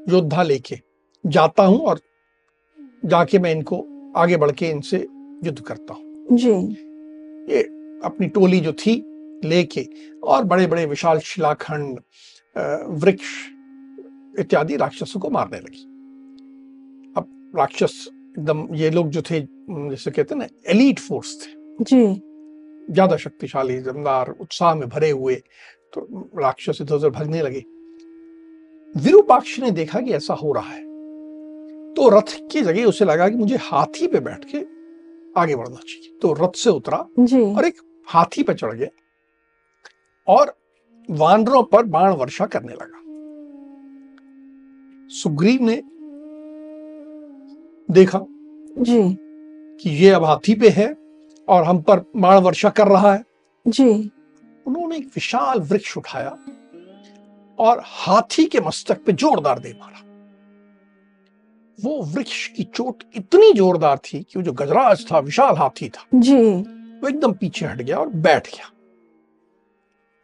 योद्धा 0.09 0.43
लेके 0.43 0.77
जाता 1.25 1.63
हूँ 1.63 1.79
और 1.81 2.01
जाके 3.05 3.39
मैं 3.39 3.53
इनको 3.53 3.85
आगे 4.17 4.37
बढ़ 4.37 4.51
के 4.53 4.69
इनसे 4.69 4.99
युद्ध 5.45 5.59
करता 5.61 5.95
हूँ। 5.95 6.37
जी। 6.37 6.53
ये 7.49 7.63
अपनी 8.05 8.29
टोली 8.29 8.61
जो 8.61 8.73
थी 8.75 8.95
लेके 9.45 9.87
और 10.23 10.45
बड़े 10.45 10.67
बड़े 10.67 10.85
विशाल 10.87 11.19
शिलाखंड 11.21 11.99
वृक्ष 13.03 13.31
इत्यादि 14.41 14.77
राक्षसों 14.77 15.21
को 15.21 15.31
मारने 15.31 15.59
लगी। 15.59 15.83
अब 17.17 17.53
राक्षस 17.57 18.07
एकदम 18.09 18.67
ये 18.75 18.91
लोग 18.91 19.09
जो 19.11 19.23
थे 19.23 19.41
जैसे 19.41 20.11
कहते 20.11 20.35
हैं 20.35 20.39
ना 20.39 20.47
एलीट 20.71 20.99
फोर्स 21.01 21.37
थे। 21.41 21.51
जी। 21.81 22.05
ज़्यादा 22.89 23.17
शक्तिशाली 23.17 23.81
जमदार 23.81 24.31
उत्साह 24.33 24.75
में 24.75 24.89
भरे 24.89 25.11
हुए 25.11 25.35
तो 25.95 26.31
राक्षस 26.37 26.79
इधर 26.81 26.95
उधर 26.95 27.11
भागने 27.11 27.43
लगे। 27.43 27.65
विरूपाक्ष 28.95 29.59
ने 29.61 29.71
देखा 29.73 30.01
कि 30.01 30.13
ऐसा 30.13 30.35
हो 30.35 30.53
रहा 30.53 30.71
है। 30.71 30.92
तो 32.03 32.09
रथ 32.09 32.49
की 32.53 32.63
जगह 32.63 32.85
उसे 32.85 33.05
लगा 33.05 33.29
कि 33.29 33.37
मुझे 33.37 33.57
हाथी 33.57 34.07
पे 34.07 34.21
बैठ 34.21 34.45
के 34.45 34.59
आगे 35.41 35.57
बढ़ना 35.57 35.77
चाहिए। 35.77 36.19
तो 36.23 36.33
रथ 36.33 36.53
से 36.57 36.71
उतरा 36.71 37.07
जी। 37.19 37.55
और 37.55 37.65
एक 37.65 38.05
हाथी 38.07 38.43
पे 38.43 38.55
चढ़ 38.55 38.75
गया 38.75 38.89
और 40.27 40.55
वानरों 41.11 41.63
पर 41.63 41.85
बाण 41.85 42.13
वर्षा 42.13 42.47
करने 42.47 42.73
लगा। 42.73 42.99
सुग्रीव 45.09 45.63
ने 45.63 45.77
देखा 47.91 48.21
जी। 48.79 49.17
कि 49.79 49.91
ये 49.91 50.11
अब 50.11 50.25
हाथी 50.25 50.55
पे 50.55 50.69
है 50.69 50.97
और 51.49 51.65
हम 51.65 51.81
पर 51.81 52.01
बाण 52.17 52.39
वर्षा 52.39 52.71
कर 52.71 52.89
रहा 52.89 53.15
है। 53.15 53.25
जी। 53.69 54.11
उन्होंने 54.67 54.97
एक 54.97 55.07
विशाल 55.07 55.61
वृक्ष 55.61 55.97
उठाया 55.97 56.39
और 57.59 57.83
हाथी 57.85 58.45
के 58.45 58.61
मस्तक 58.61 59.05
पे 59.05 59.13
जोरदार 59.13 59.59
दे 59.59 59.73
मारा। 59.81 60.12
वो 61.79 62.03
वृक्ष 62.03 62.47
की 62.49 62.63
चोट 62.65 63.03
इतनी 63.17 63.53
जोरदार 63.53 63.99
थी 63.99 64.19
कि 64.21 64.39
वो 64.39 64.43
जो 64.43 64.53
गजराज 64.53 65.07
था 65.13 65.19
विशाल 65.19 65.57
हाथी 65.57 65.89
था 65.89 66.05
जी। 66.15 66.37
वो 66.37 67.09
एकदम 67.09 67.33
पीछे 67.33 67.67
हट 67.67 67.83
गया 67.83 67.99
और 67.99 68.09
बैठ 68.09 68.49
गया। 68.49 68.71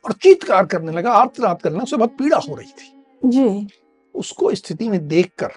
और 0.04 0.12
चीत्कार 0.12 0.66
करने 0.66 0.92
लगा 0.92 1.12
आर्तनाद 1.12 1.62
करना 1.62 1.82
उसे 1.82 1.96
बहुत 1.96 2.16
पीड़ा 2.18 2.38
हो 2.38 2.54
रही 2.54 2.72
थी। 2.72 2.92
जी। 3.24 3.68
उसको 4.14 4.54
स्थिति 4.54 4.88
में 4.88 5.08
देखकर 5.08 5.52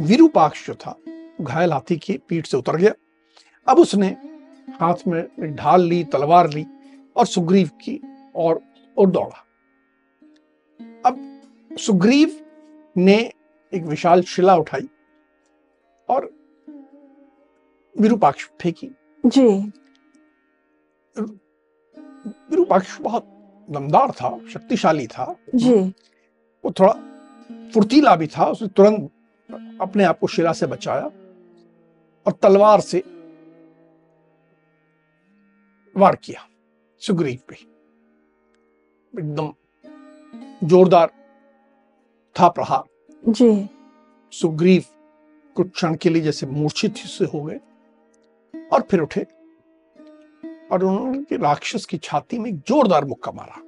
विरूपाक्ष 0.00 0.66
जो 0.66 0.74
था 0.74 0.98
घायल 1.40 1.72
हाथी 1.72 1.96
की 1.96 2.18
पीठ 2.28 2.46
से 2.46 2.56
उतर 2.56 2.76
गया। 2.76 2.92
अब 3.68 3.78
उसने 3.78 4.08
हाथ 4.80 5.06
में 5.06 5.18
एक 5.20 5.54
ढाल 5.54 5.82
ली 5.82 6.04
तलवार 6.04 6.50
ली 6.50 6.66
और 7.16 7.26
सुग्रीव 7.26 7.70
की 7.82 8.00
और 8.36 8.60
और 8.98 9.10
दौड़ा। 9.10 9.44
अब 11.06 11.40
सुग्रीव 11.78 12.40
ने 12.96 13.32
एक 13.74 13.82
विशाल 13.82 14.22
शिला 14.22 14.56
उठाई 14.56 14.88
और 16.08 16.30
विरूपाक्ष 18.00 18.48
फेंकी। 18.62 18.90
जी। 19.26 19.46
विरूपाक्ष 22.50 23.00
बहुत 23.00 23.26
दमदार 23.70 24.10
था 24.10 24.48
शक्तिशाली 24.48 25.06
था। 25.06 25.34
जी। 25.54 25.74
वो 26.64 26.70
थोड़ा 26.70 26.92
फुर्तीला 27.74 28.16
भी 28.16 28.26
था 28.26 28.46
उसने 28.46 28.68
तुरंत 28.68 29.10
अपने 29.80 30.04
आप 30.04 30.18
को 30.18 30.26
शिला 30.26 30.52
से 30.52 30.66
बचाया 30.66 31.06
और 32.26 32.32
तलवार 32.32 32.80
से 32.80 33.02
वार 35.96 36.16
किया 36.16 36.46
सुग्रीव 37.02 37.38
पे। 37.48 37.54
एकदम 39.12 39.52
जोरदार 40.64 41.10
था 42.36 42.48
प्रहार। 42.48 42.93
जी। 43.28 43.68
सुग्रीव 44.32 44.84
कुछ 45.56 45.70
क्षण 45.70 45.94
के 45.94 46.08
लिए 46.08 46.22
जैसे 46.22 46.46
मूर्छित 46.46 46.96
से 46.96 47.24
हो 47.24 47.42
गए 47.42 47.60
और 48.72 48.80
फिर 48.80 49.00
उठे 49.00 49.22
और 50.72 50.84
उन्होंने 50.84 51.36
राक्षस 51.36 51.86
की 51.86 51.98
छाती 51.98 52.38
में 52.38 52.50
एक 52.50 52.58
जोरदार 52.58 53.04
मुक्का 53.04 53.32
मारा। 53.32 53.60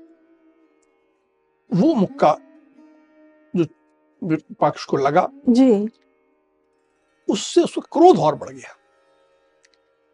वो 1.70 1.94
मुक्का 1.94 2.36
जो 3.54 4.36
पक्ष 4.60 4.84
को 4.84 4.96
लगा 4.96 5.28
जी। 5.48 5.88
उससे 7.28 7.62
उसका 7.62 7.82
क्रोध 7.92 8.18
और 8.18 8.34
बढ़ 8.34 8.50
गया। 8.50 8.76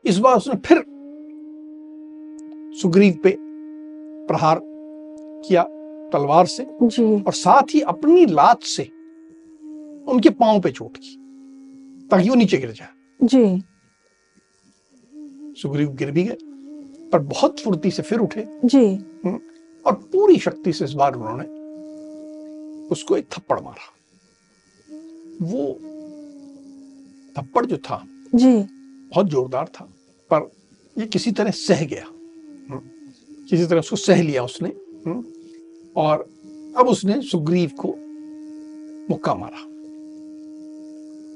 इस 0.05 0.19
बार 0.19 0.37
उसने 0.37 0.55
फिर 0.57 0.85
सुग्रीव 2.81 3.19
पे 3.25 3.37
प्रहार 4.27 4.61
किया 4.65 5.63
तलवार 6.13 6.47
से 6.47 6.67
जी। 6.83 7.23
और 7.23 7.33
साथ 7.33 7.75
ही 7.75 7.81
अपनी 7.81 8.27
लात 8.27 8.63
से 8.63 8.91
उनके 10.09 10.31
पाँव 10.31 10.61
पे 10.61 10.71
चोट 10.71 10.97
की 10.97 11.19
ताकि 12.11 12.29
वो 12.29 12.35
नीचे 12.35 12.59
गिर 12.59 12.73
जाए। 12.73 12.89
जी। 13.23 13.63
सुग्रीव 15.63 15.89
गिर 15.89 16.11
भी 16.11 16.25
गए 16.25 16.37
पर 17.11 17.19
बहुत 17.19 17.61
फुर्ती 17.61 17.91
से 17.91 18.03
फिर 18.03 18.19
उठे। 18.19 18.47
जी। 18.65 18.97
और 19.87 19.95
पूरी 19.95 20.39
शक्ति 20.39 20.73
से 20.73 20.85
इस 20.85 20.93
बार 20.93 21.15
उन्होंने 21.15 21.45
उसको 22.87 23.17
एक 23.17 23.27
थप्पड़ 23.31 23.61
मारा। 23.61 23.89
वो 25.43 25.75
थप्पड़ 27.39 27.67
जो 27.67 27.77
था 27.77 28.05
जी। 28.35 28.53
बहुत 29.09 29.27
जोरदार 29.27 29.69
था 29.69 29.85
पर 30.33 30.51
ये 30.99 31.07
किसी 31.07 31.33
तरह 31.33 31.51
सह 31.51 31.85
गया। 31.85 32.05
हम्म, 32.05 32.81
किसी 33.49 33.67
तरह 33.67 33.79
उसको 33.79 33.97
सह 33.97 34.23
लिया 34.23 34.45
उसने। 34.45 34.69
हम्म, 35.07 35.25
और 35.97 36.21
अब 36.77 36.89
उसने 36.89 37.21
सुग्रीव 37.23 37.71
को 37.81 37.89
मुक्का 39.11 39.35
मारा। 39.35 39.72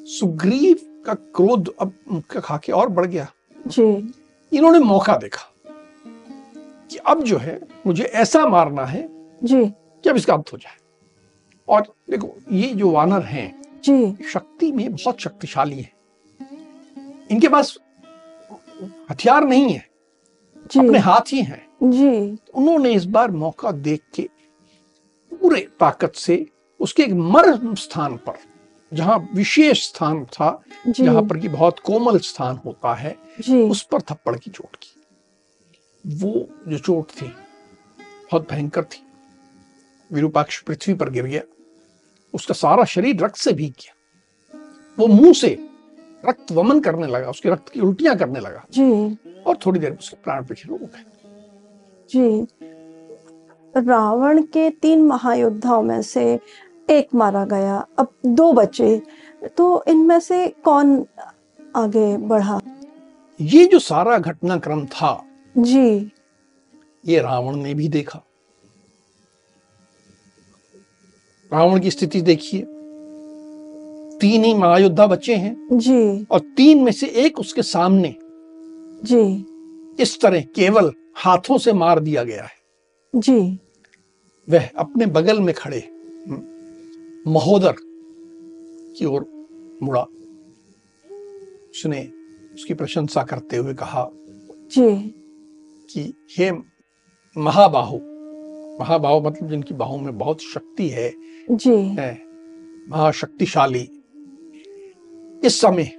सुग्रीव 0.06 1.02
का 1.06 1.14
क्रोध 1.14 1.75
अब 1.80 1.92
मुक्का 2.12 2.40
खा 2.40 2.56
के 2.56 2.72
और 2.72 2.88
बढ़ 2.88 3.06
गया। 3.06 3.32
जी। 3.66 4.14
इन्होंने 4.52 4.78
मौका 4.78 5.16
देखा 5.16 5.52
कि 6.90 6.96
अब 6.96 7.22
जो 7.22 7.38
है 7.38 7.60
मुझे 7.86 8.04
ऐसा 8.04 8.46
मारना 8.46 8.84
है 8.84 9.08
जी। 9.44 9.66
कि 9.66 10.10
अब 10.10 10.16
इसका 10.16 10.34
अंत 10.34 10.52
हो 10.52 10.58
जाए। 10.58 10.76
और 11.68 11.94
देखो 12.10 12.34
ये 12.52 12.68
जो 12.75 12.90
वानर 12.90 13.22
हैं 13.22 13.62
जी। 13.84 14.25
शक्ति 14.32 14.72
में 14.72 14.92
बहुत 14.92 15.20
शक्तिशाली 15.20 15.80
है। 15.80 15.92
इनके 17.30 17.48
पास 17.48 17.78
हथियार 19.10 19.44
नहीं 19.44 19.72
है 19.72 19.88
जी। 20.72 20.80
अपने 20.80 20.98
हाथ 20.98 21.32
ही 21.32 21.42
हैं। 21.42 21.66
जी। 21.82 22.38
उन्होंने 22.54 22.92
इस 22.92 23.04
बार 23.04 23.30
मौका 23.30 23.72
देख 23.72 24.02
के 24.14 24.28
पूरे 25.32 25.68
ताकत 25.80 26.12
से 26.14 26.46
उसके 26.80 27.02
एक 27.02 27.12
मर्म 27.12 27.75
स्थान 27.75 28.16
पर 28.16 28.38
जहाँ 28.96 29.18
विशेष 29.34 29.82
स्थान 29.88 30.24
था 30.24 30.50
जहाँ 30.88 31.22
पर 31.22 31.38
की 31.38 31.48
बहुत 31.48 31.78
कोमल 31.78 32.18
स्थान 32.18 32.56
होता 32.66 32.94
है 32.94 33.16
उस 33.70 33.82
पर 33.82 34.00
थप्पड़ 34.00 34.36
की 34.36 34.50
चोट 34.50 34.76
की। 34.76 34.94
वो 36.04 36.48
जो 36.68 36.78
चोट 36.78 37.10
थी 37.12 37.26
बहुत 37.26 38.50
भयंकर 38.50 38.84
थी। 38.84 39.02
विरूपाक्ष 40.10 40.60
पृथ्वी 40.62 40.94
पर 40.94 41.10
गिर 41.10 41.26
गया। 41.26 41.42
उसका 42.34 42.54
सारा 42.54 42.84
शरीर 42.84 43.24
रक्त 43.24 43.36
से 43.36 43.52
भीग 43.52 43.72
गया। 43.72 43.94
वो 44.98 45.06
मुँह 45.06 45.32
से 45.32 45.48
रक्त 46.24 46.52
वमन 46.52 46.80
करने 46.80 47.06
लगा 47.06 47.30
उसके 47.30 47.50
रक्त 47.50 47.68
की 47.68 47.80
उल्टियाँ 47.80 48.16
करने 48.18 48.40
लगा। 48.40 48.64
जी। 48.72 49.42
और 49.42 49.56
थोड़ी 49.66 49.80
देर 49.80 49.90
में 49.90 49.98
उसके 49.98 50.16
प्राण 50.24 50.44
पिछले 50.44 50.72
हो 50.72 50.78
गए 50.84 51.04
जी। 52.10 52.46
रावण 53.74 54.42
के 54.42 54.68
तीन 54.70 55.02
महायोद्धाओं 55.02 55.82
में 55.82 56.02
से 56.02 56.38
एक 56.90 57.14
मारा 57.14 57.45
गया। 57.45 57.87
अब 57.99 58.09
दो 58.26 58.52
बचे 58.52 59.02
तो 59.57 59.85
इनमें 59.88 60.21
से 60.21 60.47
कौन 60.64 61.07
आगे 61.76 62.16
बढ़ा? 62.16 62.61
ये 63.40 63.64
जो 63.66 63.78
सारा 63.78 64.19
घटनाक्रम 64.19 64.85
था 64.87 65.25
जी। 65.59 66.12
ये 67.07 67.21
रावण 67.21 67.57
ने 67.57 67.75
भी 67.75 67.88
देखा। 67.88 68.23
रावण 71.52 71.81
की 71.81 71.90
स्थिति 71.90 72.21
देखिए। 72.21 72.62
तीन 74.21 74.45
ही 74.45 74.55
महायोद्धा 74.55 75.07
बचे 75.07 75.35
हैं 75.35 75.57
जी। 75.73 76.26
और 76.31 76.40
तीन 76.57 76.83
में 76.83 76.93
से 76.93 77.07
एक 77.07 77.38
उसके 77.40 77.62
सामने 77.62 78.14
जी। 79.05 80.02
इस 80.02 80.21
तरह 80.21 80.40
केवल 80.40 80.93
हाथों 81.16 81.59
से 81.59 81.73
मार 81.73 82.00
दिया 82.00 82.25
गया 82.25 82.43
है। 82.43 82.55
जी। 83.14 83.38
वह 84.49 84.69
अपने 84.78 85.07
बगल 85.07 85.40
में 85.40 85.55
खड़े। 85.55 85.81
महोदर 87.26 87.75
की 88.99 89.04
ओर 89.04 89.47
मुड़ा। 89.83 90.02
उसने 91.71 92.12
उसकी 92.54 92.75
प्रशंसा 92.75 93.23
करते 93.23 93.56
हुए 93.56 93.75
कहा 93.75 94.11
जी। 94.73 95.14
कि 95.90 96.14
हे 96.38 96.50
महाबाहु 97.37 97.97
महाबाहु 98.80 99.21
मतलब 99.21 99.50
जिनकी 99.50 99.75
बाहों 99.75 99.99
में 99.99 100.18
बहुत 100.18 100.40
शक्ति 100.40 100.88
है 100.88 101.12
जी। 101.50 101.76
है 101.76 102.23
महाशक्तिशाली। 102.88 103.88
इस 105.45 105.61
समय 105.61 105.92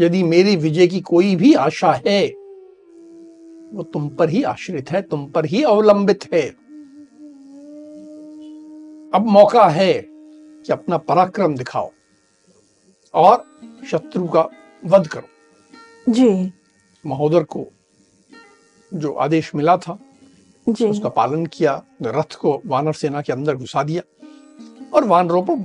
यदि 0.00 0.22
मेरी 0.22 0.56
विजय 0.56 0.86
की 0.86 1.00
कोई 1.00 1.36
भी 1.36 1.54
आशा 1.54 1.92
है 2.06 2.26
वो 3.72 3.82
तुम 3.82 4.08
पर 4.08 4.28
ही 4.28 4.42
आश्रित 4.42 4.90
है 4.90 5.02
तुम 5.02 5.26
पर 5.26 5.44
ही 5.44 5.62
अवलंबित 5.62 6.32
है। 6.32 6.48
अब 9.14 9.26
मौका 9.26 9.68
है 9.68 10.11
कि 10.66 10.72
अपना 10.72 10.98
पराक्रम 10.98 11.56
दिखाओ 11.56 11.90
और 13.14 13.44
शत्रु 13.90 14.28
का 14.28 14.48
वध 14.84 15.06
करो। 15.06 16.12
जी। 16.12 16.52
महोदर 17.06 17.44
को 17.44 17.66
जो 18.94 19.12
आदेश 19.12 19.54
मिला 19.54 19.76
था 19.76 19.98
जी। 20.68 20.86
उसका 20.86 21.08
पालन 21.08 21.46
किया 21.46 21.82
रथ 22.02 22.34
को 22.34 22.62
वानर 22.66 22.92
सेना 22.92 23.22
के 23.22 23.32
अंदर 23.32 23.56
घुसा 23.56 23.82
दिया 23.82 24.02
और 24.94 25.04
वानरों 25.04 25.42
पर 25.42 25.56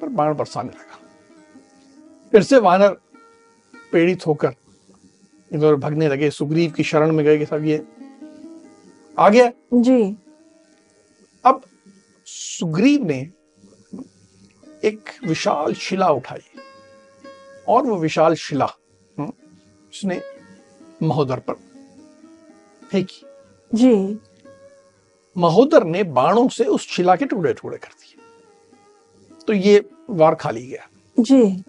पर 0.00 0.08
बाण 0.08 0.34
बरसाने 0.34 0.68
लगा। 0.68 0.98
फिर 2.32 2.42
से 2.42 2.58
वानर 2.58 2.96
पीड़ित 3.92 4.26
होकर 4.26 4.54
इधर 5.52 5.74
भगने 5.74 6.08
लगे 6.08 6.30
सुग्रीव 6.30 6.70
की 6.70 6.82
शरण 6.82 7.12
में 7.12 7.24
गए 7.26 7.38
कि 7.38 7.46
सब 7.46 7.64
ये 7.64 7.84
आ 9.18 9.28
गया। 9.28 9.52
जी। 9.74 10.16
अब 11.44 11.62
सुग्रीव 12.26 13.04
ने 13.04 13.30
एक 14.84 15.10
विशाल 15.26 15.74
शिला 15.74 16.08
उठाई। 16.08 16.40
और 17.68 17.86
वो 17.86 17.96
विशाल 17.96 18.34
शिला 18.34 18.68
हम्म, 19.18 19.32
उसने 19.92 20.22
महोदर 21.02 21.38
पर 21.38 21.54
फेंकी। 22.90 23.22
जी। 23.74 24.18
महोदर 25.38 25.84
ने 25.84 26.02
बाणों 26.02 26.48
से 26.48 26.64
उस 26.64 26.88
शिला 26.88 27.16
के 27.16 27.24
टुकड़े 27.24 27.52
टुकड़े 27.52 27.78
कर 27.78 27.88
दिए। 27.88 28.22
तो 29.46 29.52
ये 29.52 29.90
वार 30.10 30.34
खाली 30.34 30.66
गया। 30.66 30.88
जी। 31.20 31.64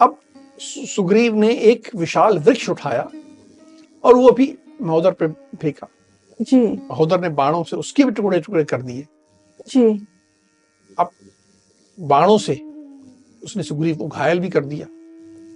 अब 0.00 0.20
सुग्रीव 0.60 1.34
ने 1.34 1.54
एक 1.54 1.90
विशाल 1.96 2.38
वृक्ष 2.38 2.68
उठाया 2.68 3.10
और 4.04 4.14
वो 4.14 4.30
भी 4.30 4.58
महोदर 4.82 5.12
पे 5.12 5.28
फेंका। 5.56 5.88
जी। 6.42 6.66
महोदर 6.66 7.20
ने 7.20 7.28
बाणों 7.28 7.64
से 7.64 7.76
उसके 7.76 8.04
भी 8.04 8.10
टुकड़े 8.10 8.40
टुकड़े 8.40 8.64
कर 8.64 8.82
दिए। 8.82 9.06
जी। 9.68 10.06
अब 10.98 11.10
बाणों 11.98 12.38
से 12.38 12.54
उसने 13.42 13.62
सुग्रीव 13.62 13.96
को 13.96 14.06
घायल 14.06 14.40
भी 14.40 14.48
कर 14.48 14.64
दिया। 14.64 14.86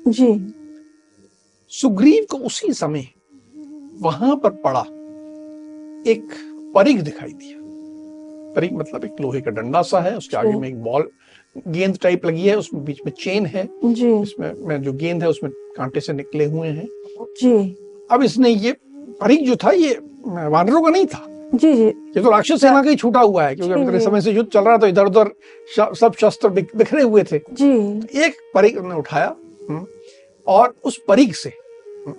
जी। 0.09 0.52
सुग्रीव 1.73 2.26
को 2.30 2.37
उसी 2.37 2.73
समय 2.73 3.06
वहाँ 4.00 4.37
पर 4.37 4.50
पड़ा 4.64 4.80
एक 6.11 6.28
परिग 6.75 7.00
दिखाई 7.00 7.32
दिया। 7.32 7.59
परिग 8.54 8.73
मतलब 8.73 9.04
एक 9.04 9.20
लोहे 9.20 9.40
का 9.40 9.50
डंडा 9.50 9.82
सा 9.82 10.00
है 10.00 10.16
उसके 10.16 10.37
आगे 10.37 10.52
में 10.52 10.68
एक 10.68 10.82
बॉल 10.82 11.09
गेंद 11.68 11.99
टाइप 12.02 12.26
लगी 12.26 12.47
है 12.49 12.56
उसमें 12.59 12.85
बीच 12.85 13.00
में 13.06 13.12
चेन 13.12 13.47
है। 13.47 13.68
जी। 13.85 14.12
इसमें 14.12 14.52
में 14.66 14.82
जो 14.82 14.92
गेंद 14.92 15.23
है 15.23 15.28
उसमें 15.28 15.52
कांटे 15.76 16.00
से 16.00 16.12
निकले 16.12 16.44
हुए 16.44 16.68
हैं। 16.68 16.87
जी। 17.40 17.52
अब 18.11 18.23
इसने 18.23 18.50
ये 18.50 18.73
परिग 19.20 19.47
जो 19.47 19.56
था 19.56 19.70
ये 19.70 19.94
वानरों 20.26 20.82
का 20.82 20.90
नहीं 20.90 21.06
था। 21.06 21.26
जी 21.54 21.73
जी। 21.75 21.85
ये 21.85 22.23
तो 22.23 22.30
राक्षस 22.30 22.61
सेना 22.61 22.83
का 22.83 22.90
ही 22.90 22.97
छूटा 22.97 23.21
हुआ 23.21 23.45
है 23.45 23.54
क्योंकि 23.57 23.80
इतने 23.83 24.00
समय 24.00 24.21
से 24.21 24.33
युद्ध 24.33 24.49
चल 24.50 24.64
रहा 24.64 24.76
था 24.78 24.87
इधर 24.87 25.07
उधर 25.07 25.30
सब 25.97 26.14
शस्त्र 26.21 26.49
बिखरे 26.49 27.02
हुए 27.02 27.23
थे। 27.23 27.38
जी। 27.38 27.71
एक 28.25 28.37
परिग 28.54 28.78
ने 28.87 28.95
उठाया 28.95 29.35
हम्म, 29.69 29.87
और 30.47 30.75
उस 30.85 30.99
परिग 31.09 31.33
से 31.35 31.52
हम्म, 32.07 32.14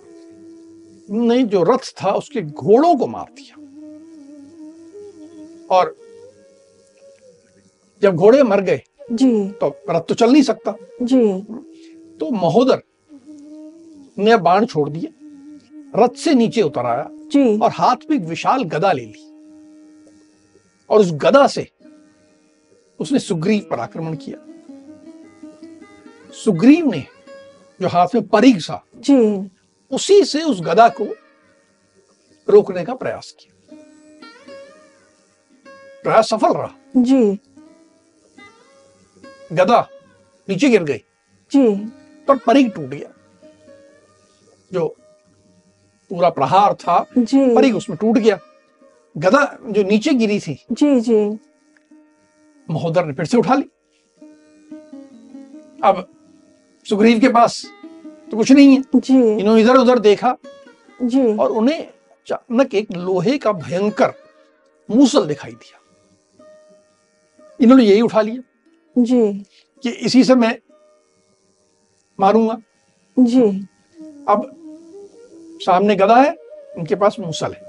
ने 1.23 1.41
जो 1.43 1.63
रथ 1.63 1.93
था 2.03 2.11
उसके 2.11 2.41
घोड़ों 2.41 2.95
को 2.97 3.07
मार 3.07 3.27
दिया। 3.35 3.55
और 5.69 5.95
जब 8.01 8.15
घोड़े 8.15 8.43
मर 8.43 8.61
गए 8.61 8.81
जी। 9.11 9.47
तो 9.61 9.67
रथ 9.89 10.01
तो 10.01 10.15
चल 10.15 10.31
नहीं 10.31 10.43
सकता। 10.43 10.75
जी। 11.01 11.23
तो 12.19 12.29
महोदर 12.31 12.81
ने 14.17 14.37
बाण 14.39 14.65
छोड़ 14.65 14.89
दिए 14.89 15.09
रथ 15.95 16.15
से 16.15 16.33
नीचे 16.33 16.61
उतर 16.61 16.85
आया 16.85 17.07
जी। 17.11 17.57
और 17.59 17.71
हाथ 17.71 17.95
में 18.09 18.17
एक 18.17 18.23
विशाल 18.23 18.63
गदा 18.63 18.91
ले 18.91 19.05
ली। 19.05 19.27
और 20.89 20.99
उस 20.99 21.11
गदा 21.11 21.47
से 21.47 21.71
उसने 22.99 23.19
सुग्रीव 23.19 23.67
पर 23.71 23.79
आक्रमण 23.79 24.15
किया। 24.15 24.37
सुग्रीव 26.33 26.85
ने 26.85 27.05
जो 27.81 27.87
हाथ 27.87 28.07
में 28.15 28.27
परिग 28.27 28.59
सा 28.59 28.83
जी। 28.95 29.51
उसी 29.91 30.23
से 30.23 30.43
उस 30.43 30.61
गदा 30.61 30.89
को 30.89 31.05
रोकने 32.49 32.85
का 32.85 32.95
प्रयास 32.95 33.35
किया। 33.39 33.77
प्रयास 36.03 36.29
सफल 36.29 36.53
रहा। 36.53 36.73
जी। 36.97 37.39
गदा 39.53 39.87
नीचे 40.49 40.69
गिर 40.69 40.83
गई। 40.83 40.97
जी। 41.51 41.85
पर 42.27 42.37
परिग 42.37 42.71
टूट 42.71 42.85
गया 42.85 43.09
जो 44.73 44.95
पूरा 46.11 46.29
प्रहार 46.29 46.73
था 46.73 47.05
जी। 47.17 47.55
परिग 47.55 47.75
उसमें 47.75 47.97
टूट 48.01 48.17
गया। 48.17 48.39
गदा 49.15 49.57
जो 49.65 49.83
नीचे 49.83 50.13
गिरी 50.13 50.39
थी 50.39 50.53
जी 50.71 50.99
जी। 51.01 51.19
महोदर 52.69 53.05
ने 53.05 53.13
फिर 53.13 53.25
से 53.25 53.37
उठा 53.37 53.55
ली। 53.55 53.65
अब 55.83 56.07
सुग्रीव 56.85 57.19
के 57.19 57.29
पास 57.29 57.65
तो 58.31 58.37
कुछ 58.37 58.51
नहीं 58.51 58.77
है। 58.77 58.83
जी। 58.95 59.17
इन्होंने 59.39 59.61
इधर 59.61 59.75
उधर 59.75 59.99
देखा 59.99 60.35
जी। 61.01 61.37
और 61.37 61.51
उन्हें 61.51 61.79
अचानक 61.79 62.75
एक 62.75 62.91
लोहे 62.91 63.37
का 63.37 63.51
भयंकर 63.51 64.13
मूसल 64.89 65.25
दिखाई 65.25 65.51
दिया। 65.51 65.79
इन्होंने 67.61 67.83
यही 67.83 68.01
उठा 68.01 68.21
लिया 68.21 69.03
जी। 69.03 69.45
कि 69.83 69.89
इसी 69.89 70.23
से 70.23 70.35
मैं 70.35 70.55
मारूँगा। 72.19 72.57
जी। 73.19 73.67
अब 74.27 74.60
सामने 75.65 75.95
गदा 75.95 76.15
है 76.15 76.35
उनके 76.77 76.95
पास 76.95 77.15
मूसल 77.19 77.51
है। 77.51 77.61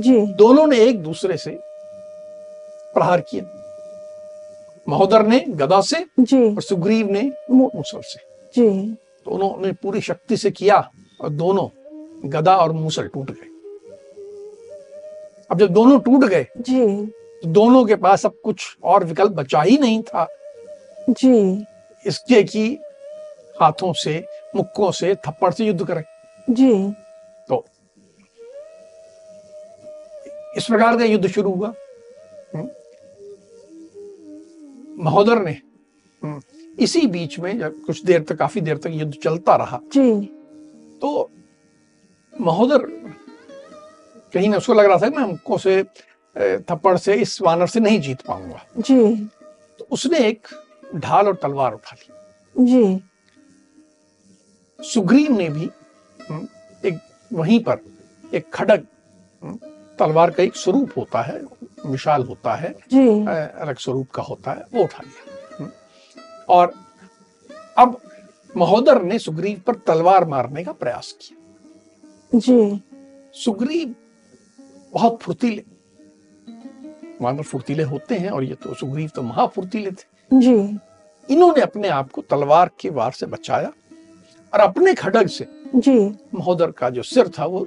जी। 0.00 0.26
दोनों 0.26 0.66
ने 0.66 0.78
एक 0.78 1.02
दूसरे 1.02 1.36
से 1.36 1.50
प्रहार 2.94 3.20
किया। 3.20 3.44
महोदर 4.88 5.26
ने 5.26 5.44
गदा 5.48 5.80
से 5.80 6.04
जी। 6.20 6.54
और 6.54 6.62
सुग्रीव 6.62 7.10
ने 7.10 7.32
मूसल 7.50 8.00
से। 8.00 8.18
जी। 8.54 8.68
दोनों 9.26 9.66
ने 9.66 9.72
पूरी 9.72 10.00
शक्ति 10.00 10.36
से 10.36 10.50
किया 10.50 10.90
और 11.20 11.28
दोनों 11.28 11.68
गदा 12.30 12.56
और 12.56 12.72
मूसल 12.72 13.08
टूट 13.08 13.30
गए। 13.30 13.48
अब 15.50 15.58
जब 15.58 15.68
दोनों 15.68 15.98
टूट 16.00 16.24
गए 16.24 16.46
जी। 16.58 17.06
तो 17.06 17.48
दोनों 17.48 17.84
के 17.84 17.96
पास 17.96 18.26
अब 18.26 18.34
कुछ 18.44 18.76
और 18.84 19.04
विकल्प 19.04 19.32
बचा 19.32 19.62
ही 19.62 19.78
नहीं 19.78 20.02
था। 20.02 20.26
जी। 21.10 21.64
इसके 22.06 22.42
कि 22.42 22.78
हाथों 23.60 23.92
से 23.92 24.24
मुक्कों 24.56 24.90
से 24.90 25.14
थप्पड़ 25.14 25.52
से 25.52 25.64
युद्ध 25.64 25.86
करें। 25.86 26.04
जी। 26.50 26.94
इस 30.56 30.66
प्रकार 30.66 30.96
का 30.98 31.04
युद्ध 31.04 31.26
शुरू 31.28 31.50
हुआ। 31.52 31.72
हम्म। 32.54 32.68
महोदर 35.04 35.42
ने 35.42 35.52
हम्म, 36.22 36.40
इसी 36.78 37.06
बीच 37.06 37.38
में 37.38 37.58
जब 37.58 37.80
कुछ 37.82 38.04
देर 38.04 38.22
तक 38.22 38.36
काफ़ी 38.36 38.60
देर 38.60 38.76
तक 38.76 38.90
युद्ध 38.90 39.14
चलता 39.14 39.56
रहा। 39.56 39.80
जी। 39.92 40.10
तो 41.02 41.30
महोदर 42.40 42.78
कहीं 44.34 44.48
ना 44.48 44.56
उसको 44.56 44.74
लग 44.74 44.84
रहा 44.84 44.98
था 44.98 45.10
मैं 45.10 45.26
मुक्कों 45.28 45.58
से 45.58 45.82
थप्पड़ 46.36 46.96
से 46.98 47.14
इस 47.14 47.40
वानर 47.42 47.66
से 47.66 47.80
नहीं 47.80 48.00
जीत 48.00 48.22
पाऊँगा। 48.22 48.64
जी। 48.78 49.14
तो 49.78 49.86
उसने 49.90 50.18
एक 50.18 50.48
ढाल 50.96 51.26
और 51.26 51.34
तलवार 51.34 51.74
उठा 51.74 51.96
ली। 51.96 52.64
जी। 52.64 53.02
सुग्रीव 54.80 55.32
ने 55.32 55.48
भी 55.48 55.68
हम्म, 56.30 56.46
एक 56.84 56.98
वहीं 57.32 57.60
पर 57.60 57.78
एक 58.34 58.50
खड़ग 58.54 58.86
तलवार 59.98 60.30
का 60.30 60.42
एक 60.42 60.56
स्वरूप 60.56 60.90
होता 60.96 61.22
है 61.22 61.40
विशाल 61.86 62.22
होता 62.22 62.54
है 62.54 62.72
अलग 62.72 63.76
स्वरूप 63.76 64.10
का 64.10 64.22
होता 64.22 64.50
है 64.50 64.64
वो 64.74 64.82
उठा 64.84 65.02
लिया। 65.04 65.56
हम्म। 65.58 65.70
और 66.48 66.72
अब 67.78 68.00
महोदर 68.54 69.02
ने 69.02 69.18
सुग्रीव 69.18 69.62
पर 69.66 69.74
तलवार 69.86 70.24
मारने 70.24 70.64
का 70.64 70.72
प्रयास 70.72 71.12
किया। 71.12 72.38
जी। 72.38 72.82
सुग्रीव 73.34 73.94
बहुत 74.92 75.18
फुर्तीले 75.22 75.64
वानर 77.20 77.42
फुर्तीले 77.42 77.82
होते 77.82 78.14
हैं 78.14 78.30
और 78.30 78.44
ये 78.44 78.54
तो 78.54 78.74
सुग्रीव 78.74 79.10
तो 79.14 79.22
महाफुर्तीले 79.22 79.90
थे। 79.90 80.38
जी। 80.40 80.78
इन्होंने 81.28 81.60
अपने 81.60 81.88
आप 81.88 82.10
को 82.10 82.22
तलवार 82.22 82.70
के 82.80 82.90
वार 82.90 83.12
से 83.12 83.26
बचाया 83.26 83.72
और 84.52 84.60
अपने 84.60 84.94
खड़ग 84.94 85.28
से 85.28 85.46
जी। 85.74 85.98
महोदर 86.34 86.70
का 86.70 86.90
जो 86.90 87.02
सिर 87.02 87.28
था 87.28 87.46
वो 87.46 87.66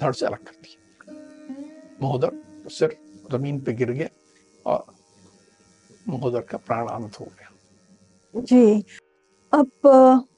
धड़ 0.00 0.12
से 0.12 0.26
अलग 0.26 0.38
कर 0.38 0.52
दिया। 0.52 0.76
महोदर 2.02 2.30
सिर 2.70 2.96
ज़मीन 3.32 3.60
पे 3.60 3.72
गिर 3.72 3.90
गया 3.90 4.08
और 4.66 4.84
महोदर 6.08 6.40
का 6.40 6.58
प्राण 6.58 6.86
अंत 6.86 7.20
हो 7.20 7.24
गया। 7.24 7.50
जी। 8.34 8.84
अब 9.52 9.70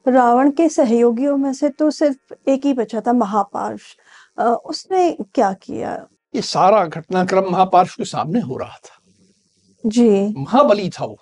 रावण 0.07 0.51
के 0.51 0.69
सहयोगियों 0.69 1.37
में 1.37 1.53
से 1.53 1.69
तो 1.69 1.89
सिर्फ़ 1.91 2.33
एक 2.49 2.65
ही 2.65 2.73
बचा 2.73 3.01
था 3.01 3.13
महापार्श। 3.13 3.97
उसने 4.65 5.11
क्या 5.35 5.51
किया? 5.53 6.07
ये 6.35 6.41
सारा 6.41 6.85
घटनाक्रम 6.85 7.51
महापार्श 7.51 7.95
के 7.95 8.05
सामने 8.05 8.39
हो 8.39 8.57
रहा 8.57 8.77
था। 8.77 8.99
जी। 9.85 10.09
महाबली 10.37 10.89
था 10.89 11.05
वो। 11.05 11.17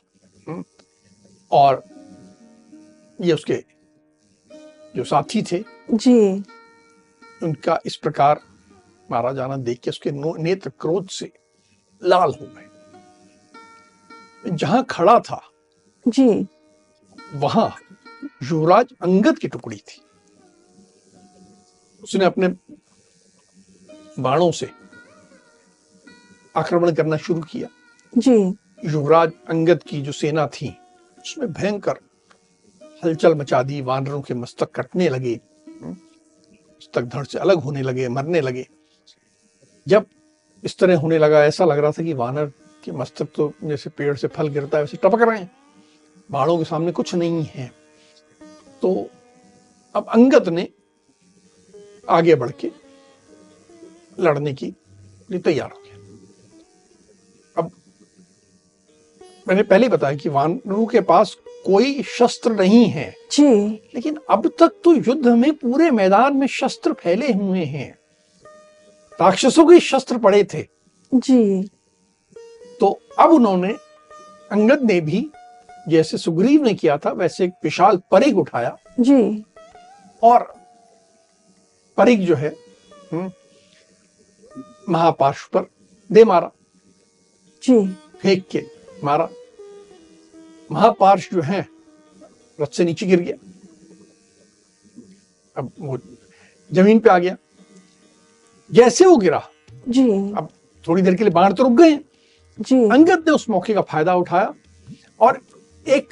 हम्म। 0.48 0.64
और 1.52 1.84
ये 3.22 3.34
उसके 3.34 3.64
जो 4.96 5.04
साथी 5.04 5.42
थे 5.42 5.64
जी। 5.94 6.44
उनका 7.44 7.80
इस 7.86 7.96
प्रकार 7.96 8.40
मारा 9.12 9.32
जाना 9.34 9.58
देख 9.58 9.80
के 9.80 9.90
उसके 9.90 10.12
नेत्र 10.44 10.70
क्रोध 10.80 11.08
से 11.10 11.32
लाल 12.02 12.32
हो 12.32 12.46
गए। 12.48 12.68
जहाँ 14.46 14.84
खड़ा 14.90 15.20
था 15.20 15.42
जी। 16.06 16.48
वहाँ 17.36 17.76
युवराज 18.44 18.94
अंगद 19.02 19.40
की 19.40 19.48
टुकड़ी 19.48 19.78
थी। 19.78 20.02
उसने 22.04 22.26
अपने 22.26 22.48
बाणों 24.20 24.52
से 24.52 24.70
आक्रमण 26.56 26.92
करना 26.96 27.18
शुरू 27.18 27.42
किया। 27.42 27.68
जी। 28.14 28.38
युवराज 28.86 29.32
अंगद 29.50 29.84
की 29.84 30.02
जो 30.02 30.12
सेना 30.12 30.48
थी 30.48 30.70
उसमें 31.18 31.52
भयंकर 31.54 32.00
हलचल 33.04 33.36
मचा 33.36 33.62
दी 33.64 33.82
वानरों 33.82 34.22
के 34.22 34.34
मस्तक 34.34 34.72
कटने 34.76 35.10
लगे 35.10 35.40
मस्तक 35.84 37.04
धड़ 37.06 37.26
से 37.26 37.40
अलग 37.40 37.60
होने 37.60 37.82
लगे 37.82 38.08
मरने 38.10 38.42
लगे। 38.42 38.68
जब 39.90 40.06
इस 40.64 40.78
तरह 40.78 40.98
होने 40.98 41.18
लगा 41.18 41.46
ऐसा 41.46 41.66
लग 41.66 41.80
रहा 41.80 41.92
था 41.92 42.04
कि 42.04 42.14
वानर 42.14 42.46
के 42.84 42.92
मस्तक 42.92 43.28
तो 43.36 43.54
जैसे 43.64 43.90
पेड़ 43.90 44.16
से 44.16 44.28
फल 44.28 44.48
गिरता 44.48 44.78
है 44.78 44.84
वैसे 44.84 44.98
टपक 44.98 45.22
रहे 45.22 45.40
हैं। 45.40 45.52
बाणों 46.32 46.58
के 46.58 46.64
सामने 46.64 46.92
कुछ 46.92 47.16
नहीं 47.16 47.44
है। 47.44 47.72
तो 48.82 49.10
अब 49.96 50.06
अंगत 50.10 50.48
ने 50.48 50.68
आगे 52.10 52.36
बढ़ 52.36 52.52
के 52.52 52.72
लड़ने 54.20 54.54
की 54.54 54.66
लिए 55.32 55.40
तैयार 55.40 55.72
हो 55.72 55.82
गया। 55.86 55.96
अब 57.58 57.72
मैंने 59.48 59.64
पहले 59.64 59.90
बताया 59.90 60.16
कि 60.16 60.30
वानरों 60.30 60.86
के 60.86 61.02
पास 61.02 61.38
कोई 61.66 62.04
शस्त्र 62.04 62.52
नहीं 62.52 62.86
है। 62.86 63.16
जी। 63.32 63.70
लेकिन 63.96 64.20
अब 64.30 64.48
तक 64.60 64.72
तो 64.84 64.94
युद्ध 64.94 65.28
में 65.28 65.54
पूरे 65.54 65.92
मैदान 65.92 66.38
में 66.38 66.48
शस्त्र 66.48 66.94
फैले 66.94 67.34
हुए 67.34 67.64
हैं। 67.66 67.99
राक्षसों 69.22 69.66
के 69.66 69.80
शस्त्र 69.80 70.18
पड़े 70.18 70.44
थे। 70.44 70.68
जी। 71.14 71.64
तो 72.80 73.02
अब 73.20 73.30
उन्होंने 73.30 73.74
अंगद 74.52 74.82
ने 74.82 75.02
भी 75.02 75.30
जैसे 75.90 76.18
सुग्रीव 76.18 76.64
ने 76.64 76.74
किया 76.74 76.98
था 76.98 77.12
वैसे 77.12 77.46
एक 77.46 77.52
विशाल 77.64 78.02
परिग 78.12 78.38
उठाया। 78.38 78.78
जी। 79.00 79.46
और 80.24 80.56
परिग 81.98 82.22
जो 82.22 82.36
है 82.36 82.56
हम्म, 83.12 83.32
महापार्श्व 84.90 85.50
पर 85.54 85.66
दे 86.12 86.24
मारा। 86.24 86.52
जी। 87.64 87.88
फेंक 88.22 88.48
के 88.48 88.66
मारा। 89.04 89.30
महापार्श 90.72 91.30
जो 91.34 91.42
है 91.42 91.68
रथ 92.62 92.68
से 92.68 92.86
नीचे 92.86 93.06
गिर 93.06 93.20
गया। 93.20 93.36
अब 95.58 95.72
वो 95.80 95.98
ज़मीन 96.72 97.00
पे 97.00 97.10
आ 97.10 97.18
गया। 97.18 97.38
जैसे 98.72 99.06
वो 99.06 99.18
गिरा। 99.18 99.50
जी। 99.90 100.12
अब 100.12 100.50
थोड़ी 100.88 101.02
देर 101.02 101.16
के 101.16 101.24
लिए 101.24 101.34
बाण 101.34 101.54
तो 101.54 101.64
रुक 101.64 101.72
गए। 101.72 102.00
जी। 102.60 102.90
अंगद 102.90 103.20
ने 103.20 103.32
उस 103.32 103.50
मौके 103.50 103.74
का 103.74 103.82
फ़ायदा 103.82 104.16
उठाया 104.16 104.54
और 105.20 105.42
एक 105.88 106.08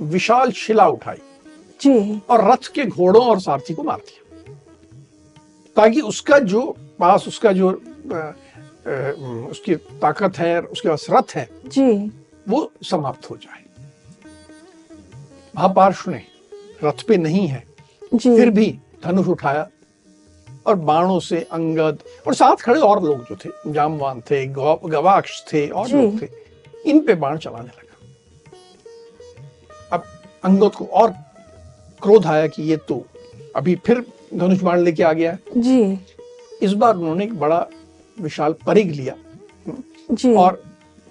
विशाल 0.00 0.50
शिला 0.50 0.88
उठाई। 0.88 1.16
जी। 1.80 2.22
और 2.30 2.52
रथ 2.52 2.72
के 2.72 2.84
घोड़ों 2.84 3.24
और 3.24 3.40
सारथी 3.40 3.74
को 3.74 3.82
मार 3.82 3.98
दिया। 3.98 4.54
ताकि 5.76 6.00
उसका 6.00 6.38
जो 6.38 6.76
पास 6.98 7.28
उसका 7.28 7.52
जो 7.52 7.82
अ, 8.12 8.32
अ, 8.86 9.14
उसकी 9.50 9.74
ताकत 9.74 10.38
है 10.38 10.60
उसके 10.60 10.88
पास 10.88 11.06
रथ 11.10 11.34
है 11.34 11.48
जी। 11.66 12.12
वो 12.48 12.72
समाप्त 12.82 13.30
हो 13.30 13.36
जाए। 13.36 13.62
महापार्श्व 15.56 16.10
ने 16.10 16.22
रथ 16.84 17.02
पे 17.08 17.16
नहीं 17.16 17.48
है। 17.48 17.64
जी। 18.14 18.36
फिर 18.36 18.50
भी 18.50 18.78
धनुष 19.04 19.26
उठाया। 19.26 19.68
और 20.66 20.74
बाणों 20.88 21.18
से 21.20 21.40
अंगद 21.52 21.98
और 22.26 22.34
साथ 22.34 22.56
खड़े 22.56 22.80
और 22.80 23.02
लोग 23.02 23.24
जो 23.28 23.36
थे 23.36 23.72
जामवान 23.72 24.20
थे 24.30 24.46
गवाक्ष 24.46 25.42
थे 25.52 25.66
और 25.68 25.88
लोग 25.88 26.22
थे 26.22 26.28
इन 26.90 27.00
पे 27.06 27.14
बाण 27.14 27.38
चलाने 27.38 27.68
लगा। 27.68 27.96
अब 29.92 30.04
अंगद 30.44 30.74
को 30.74 30.84
और 30.84 31.10
क्रोध 32.02 32.26
आया 32.26 32.46
कि 32.46 32.62
ये 32.62 32.76
तो 32.88 33.04
अभी 33.56 33.74
फिर 33.86 34.04
धनुष 34.34 34.60
बाण 34.60 34.80
लेके 34.80 35.02
आ 35.02 35.12
गया 35.12 35.36
जी। 35.56 35.98
इस 36.62 36.72
बार 36.72 36.96
उन्होंने 36.96 37.24
एक 37.24 37.34
बड़ा 37.40 37.66
विशाल 38.16 38.52
परिग 38.66 38.90
लिया 38.90 39.14
जी। 40.10 40.34
और 40.34 40.62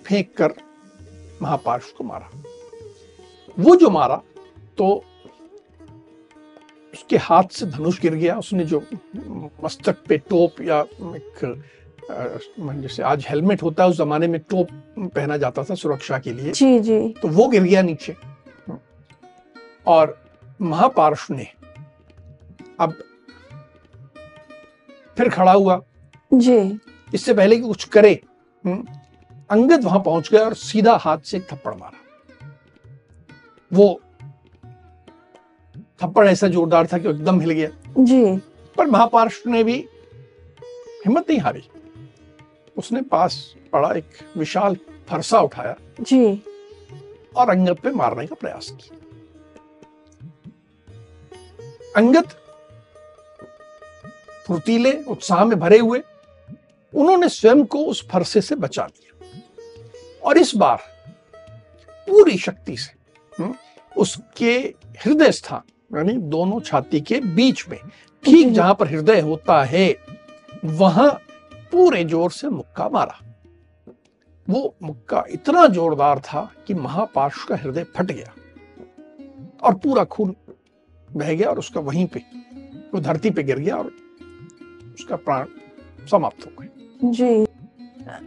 फेंक 0.06 0.34
कर 0.38 0.54
महापार्श्व 1.42 1.94
को 1.98 2.04
मारा। 2.04 2.30
वो 3.58 3.76
जो 3.76 3.90
मारा 3.90 4.22
तो 4.78 5.04
उसके 6.94 7.18
हाथ 7.18 7.52
से 7.52 7.66
धनुष 7.66 8.00
गिर 8.02 8.16
गया 8.16 8.38
उसने 8.38 8.66
जो 8.66 8.84
मस्तक 9.64 9.98
पे 10.08 10.18
टोप 10.30 10.62
या 10.62 10.80
एक 11.16 11.64
जैसे 12.12 13.04
आज 13.04 13.26
हेलमेट 13.30 13.64
होता 13.64 13.84
है 13.84 13.90
उस 13.90 13.98
जमाने 13.98 14.28
में 14.28 14.40
टोप 14.42 14.68
पहना 15.00 15.38
जाता 15.38 15.64
था 15.64 15.76
सुरक्षा 15.76 16.18
के 16.20 16.32
लिए। 16.34 16.52
जी 16.52 16.80
जी। 16.80 17.00
तो 17.22 17.28
वो 17.28 17.48
गिर 17.48 17.64
गया 17.64 17.82
नीचे। 17.82 18.16
और 19.88 20.18
महापार्श्व 20.62 21.34
ने 21.34 21.48
अब 22.80 22.94
फिर 25.18 25.30
खड़ा 25.30 25.52
हुआ। 25.52 25.82
जी। 26.34 26.60
इससे 27.14 27.34
पहले 27.34 27.56
कि 27.56 27.62
कुछ 27.62 27.84
करे 27.86 28.14
अंगद 28.66 29.84
वहाँ 29.84 30.00
पहुँच 30.00 30.30
गया 30.32 30.44
और 30.46 30.54
सीधा 30.54 30.96
हाथ 30.96 31.18
से 31.26 31.40
थप्पड़ 31.40 31.74
मारा। 31.76 31.98
वो 33.72 34.02
थप्पड़ 36.04 36.28
ऐसा 36.28 36.48
जोरदार 36.48 36.88
था 36.88 36.98
कि 36.98 37.10
एकदम 37.10 37.40
हिल 37.42 37.52
गया। 37.52 37.70
जी। 37.98 38.38
पर 38.78 38.88
महापार्श्व 38.88 39.50
ने 39.50 39.64
भी 39.64 39.88
हिम्मत 41.06 41.30
नहीं 41.30 41.40
हारी। 41.40 41.68
उसने 42.78 43.02
पास 43.02 43.56
पड़ा 43.74 43.92
एक 43.94 44.06
विशाल 44.38 44.78
फरसा 45.10 45.40
उठाया 45.40 45.76
जी। 46.02 46.42
और 47.36 47.50
अंगद 47.50 47.78
पे 47.78 47.92
मारने 47.92 48.28
का 48.28 48.36
प्रयास 48.36 48.72
किया। 48.72 48.98
अंगद 51.96 52.30
फुर्तीले 54.48 55.04
उत्साह 55.04 55.46
में 55.46 55.60
भरे 55.60 55.80
हुए 55.80 56.00
उन्होंने 56.94 57.30
स्वयं 57.30 57.66
को 57.66 57.86
उस 57.86 58.10
फरसे 58.10 58.42
से 58.42 58.56
बचा 58.56 58.86
लिया। 58.86 59.42
और 60.24 60.38
इस 60.38 60.56
बार 60.56 60.80
पूरी 61.92 62.38
शक्ति 62.38 62.78
से 62.78 62.92
हम्म, 63.44 63.56
उसके 63.98 64.74
हृदय 65.06 65.32
स्थान 65.32 65.62
यानी 65.96 66.14
दोनों 66.34 66.60
छाती 66.62 67.02
के 67.02 67.20
बीच 67.36 67.66
में 67.70 67.78
ठीक 68.24 68.52
जहाँ 68.54 68.74
पर 68.80 68.88
हृदय 68.88 69.20
होता 69.22 69.64
है 69.64 69.88
वहाँ 70.66 71.10
पूरे 71.72 72.04
ज़ोर 72.04 72.32
से 72.32 72.50
मुक्का 72.50 72.88
मारा। 72.90 73.20
वो 74.48 74.74
मुक्का 74.84 75.24
इतना 75.30 75.66
जोरदार 75.68 76.20
था 76.20 76.50
कि 76.68 76.74
महापार्श्व 76.74 77.48
का 77.50 77.56
हृदय 77.56 77.84
फट 77.96 78.12
गया 78.12 78.34
और 79.64 79.76
पूरा 79.76 80.04
खून 80.14 80.36
बह 81.10 81.34
गया 81.34 81.50
और 81.50 81.60
उसका 81.60 81.82
वहीं 81.82 82.06
पे 82.14 82.22
वो 82.94 83.00
धरती 83.00 83.30
पे 83.30 83.44
गिर 83.44 83.60
गया 83.60 83.76
और 83.76 83.92
उसका 84.94 85.16
प्राण 85.16 85.46
समाप्त 86.12 86.46
हो 86.46 86.52
गए 86.60 87.12
जी। 87.12 87.46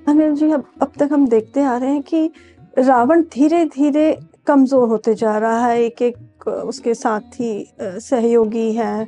अनिल 0.08 0.34
जी 0.34 0.50
अब 0.52 0.64
अब 0.82 0.92
तक 0.98 1.08
हम 1.12 1.26
देखते 1.28 1.62
आ 1.62 1.76
रहे 1.76 1.90
हैं 1.90 2.02
कि 2.02 2.30
रावण 2.78 3.22
धीरे 3.34 3.64
धीरे 3.74 4.10
कमज़ोर 4.46 4.88
होते 4.88 5.14
जा 5.14 5.36
रहा 5.38 5.66
है 5.66 5.80
एक 5.82 6.02
एक 6.02 6.46
उसके 6.48 6.94
साथी 6.94 7.52
सहयोगी 7.80 8.72
हैं 8.72 9.06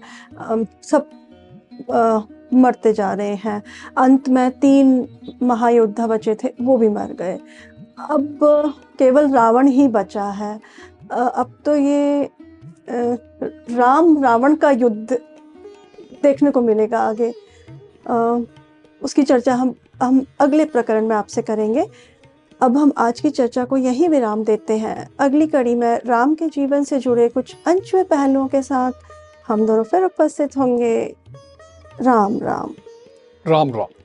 सब 0.82 1.10
अ, 1.90 2.20
मरते 2.54 2.92
जा 2.92 3.12
रहे 3.14 3.34
हैं। 3.34 3.62
अंत 3.98 4.28
में 4.28 4.50
तीन 4.60 5.06
महायोद्धा 5.42 6.06
बचे 6.06 6.34
थे 6.34 6.52
वो 6.60 6.76
भी 6.78 6.88
मर 6.88 7.12
गए। 7.12 7.38
अब 8.10 8.38
केवल 8.98 9.30
रावण 9.32 9.68
ही 9.68 9.86
बचा 9.88 10.24
है। 10.32 10.54
अब 11.12 11.52
तो 11.64 11.76
ये 11.76 12.30
राम 12.90 14.22
रावण 14.24 14.54
का 14.54 14.70
युद्ध 14.70 15.18
देखने 16.22 16.50
को 16.50 16.60
मिलेगा 16.60 17.00
आगे। 17.00 17.32
उसकी 19.02 19.22
चर्चा 19.22 19.54
हम 19.54 19.74
हम 20.02 20.24
अगले 20.40 20.64
प्रकरण 20.64 21.06
में 21.06 21.16
आपसे 21.16 21.42
करेंगे। 21.42 21.84
अब 22.60 22.76
हम 22.76 22.92
आज 22.98 23.20
की 23.20 23.30
चर्चा 23.30 23.64
को 23.64 23.76
यहीं 23.76 24.08
विराम 24.08 24.44
देते 24.44 24.76
हैं। 24.76 25.08
अगली 25.18 25.46
कड़ी 25.46 25.74
में 25.74 26.00
राम 26.06 26.34
के 26.34 26.46
जीवन 26.46 26.84
से 26.84 26.98
जुड़े 26.98 27.28
कुछ 27.28 27.56
अनछुए 27.66 28.02
पहलुओं 28.02 28.46
के 28.46 28.62
साथ 28.62 28.92
हम 29.48 29.66
दोनों 29.66 29.84
फिर 29.84 30.04
उपस्थित 30.04 30.56
होंगे। 30.56 31.16
राम 32.00 32.38
राम। 32.38 32.74
राम 33.46 33.70
राम। 33.74 33.86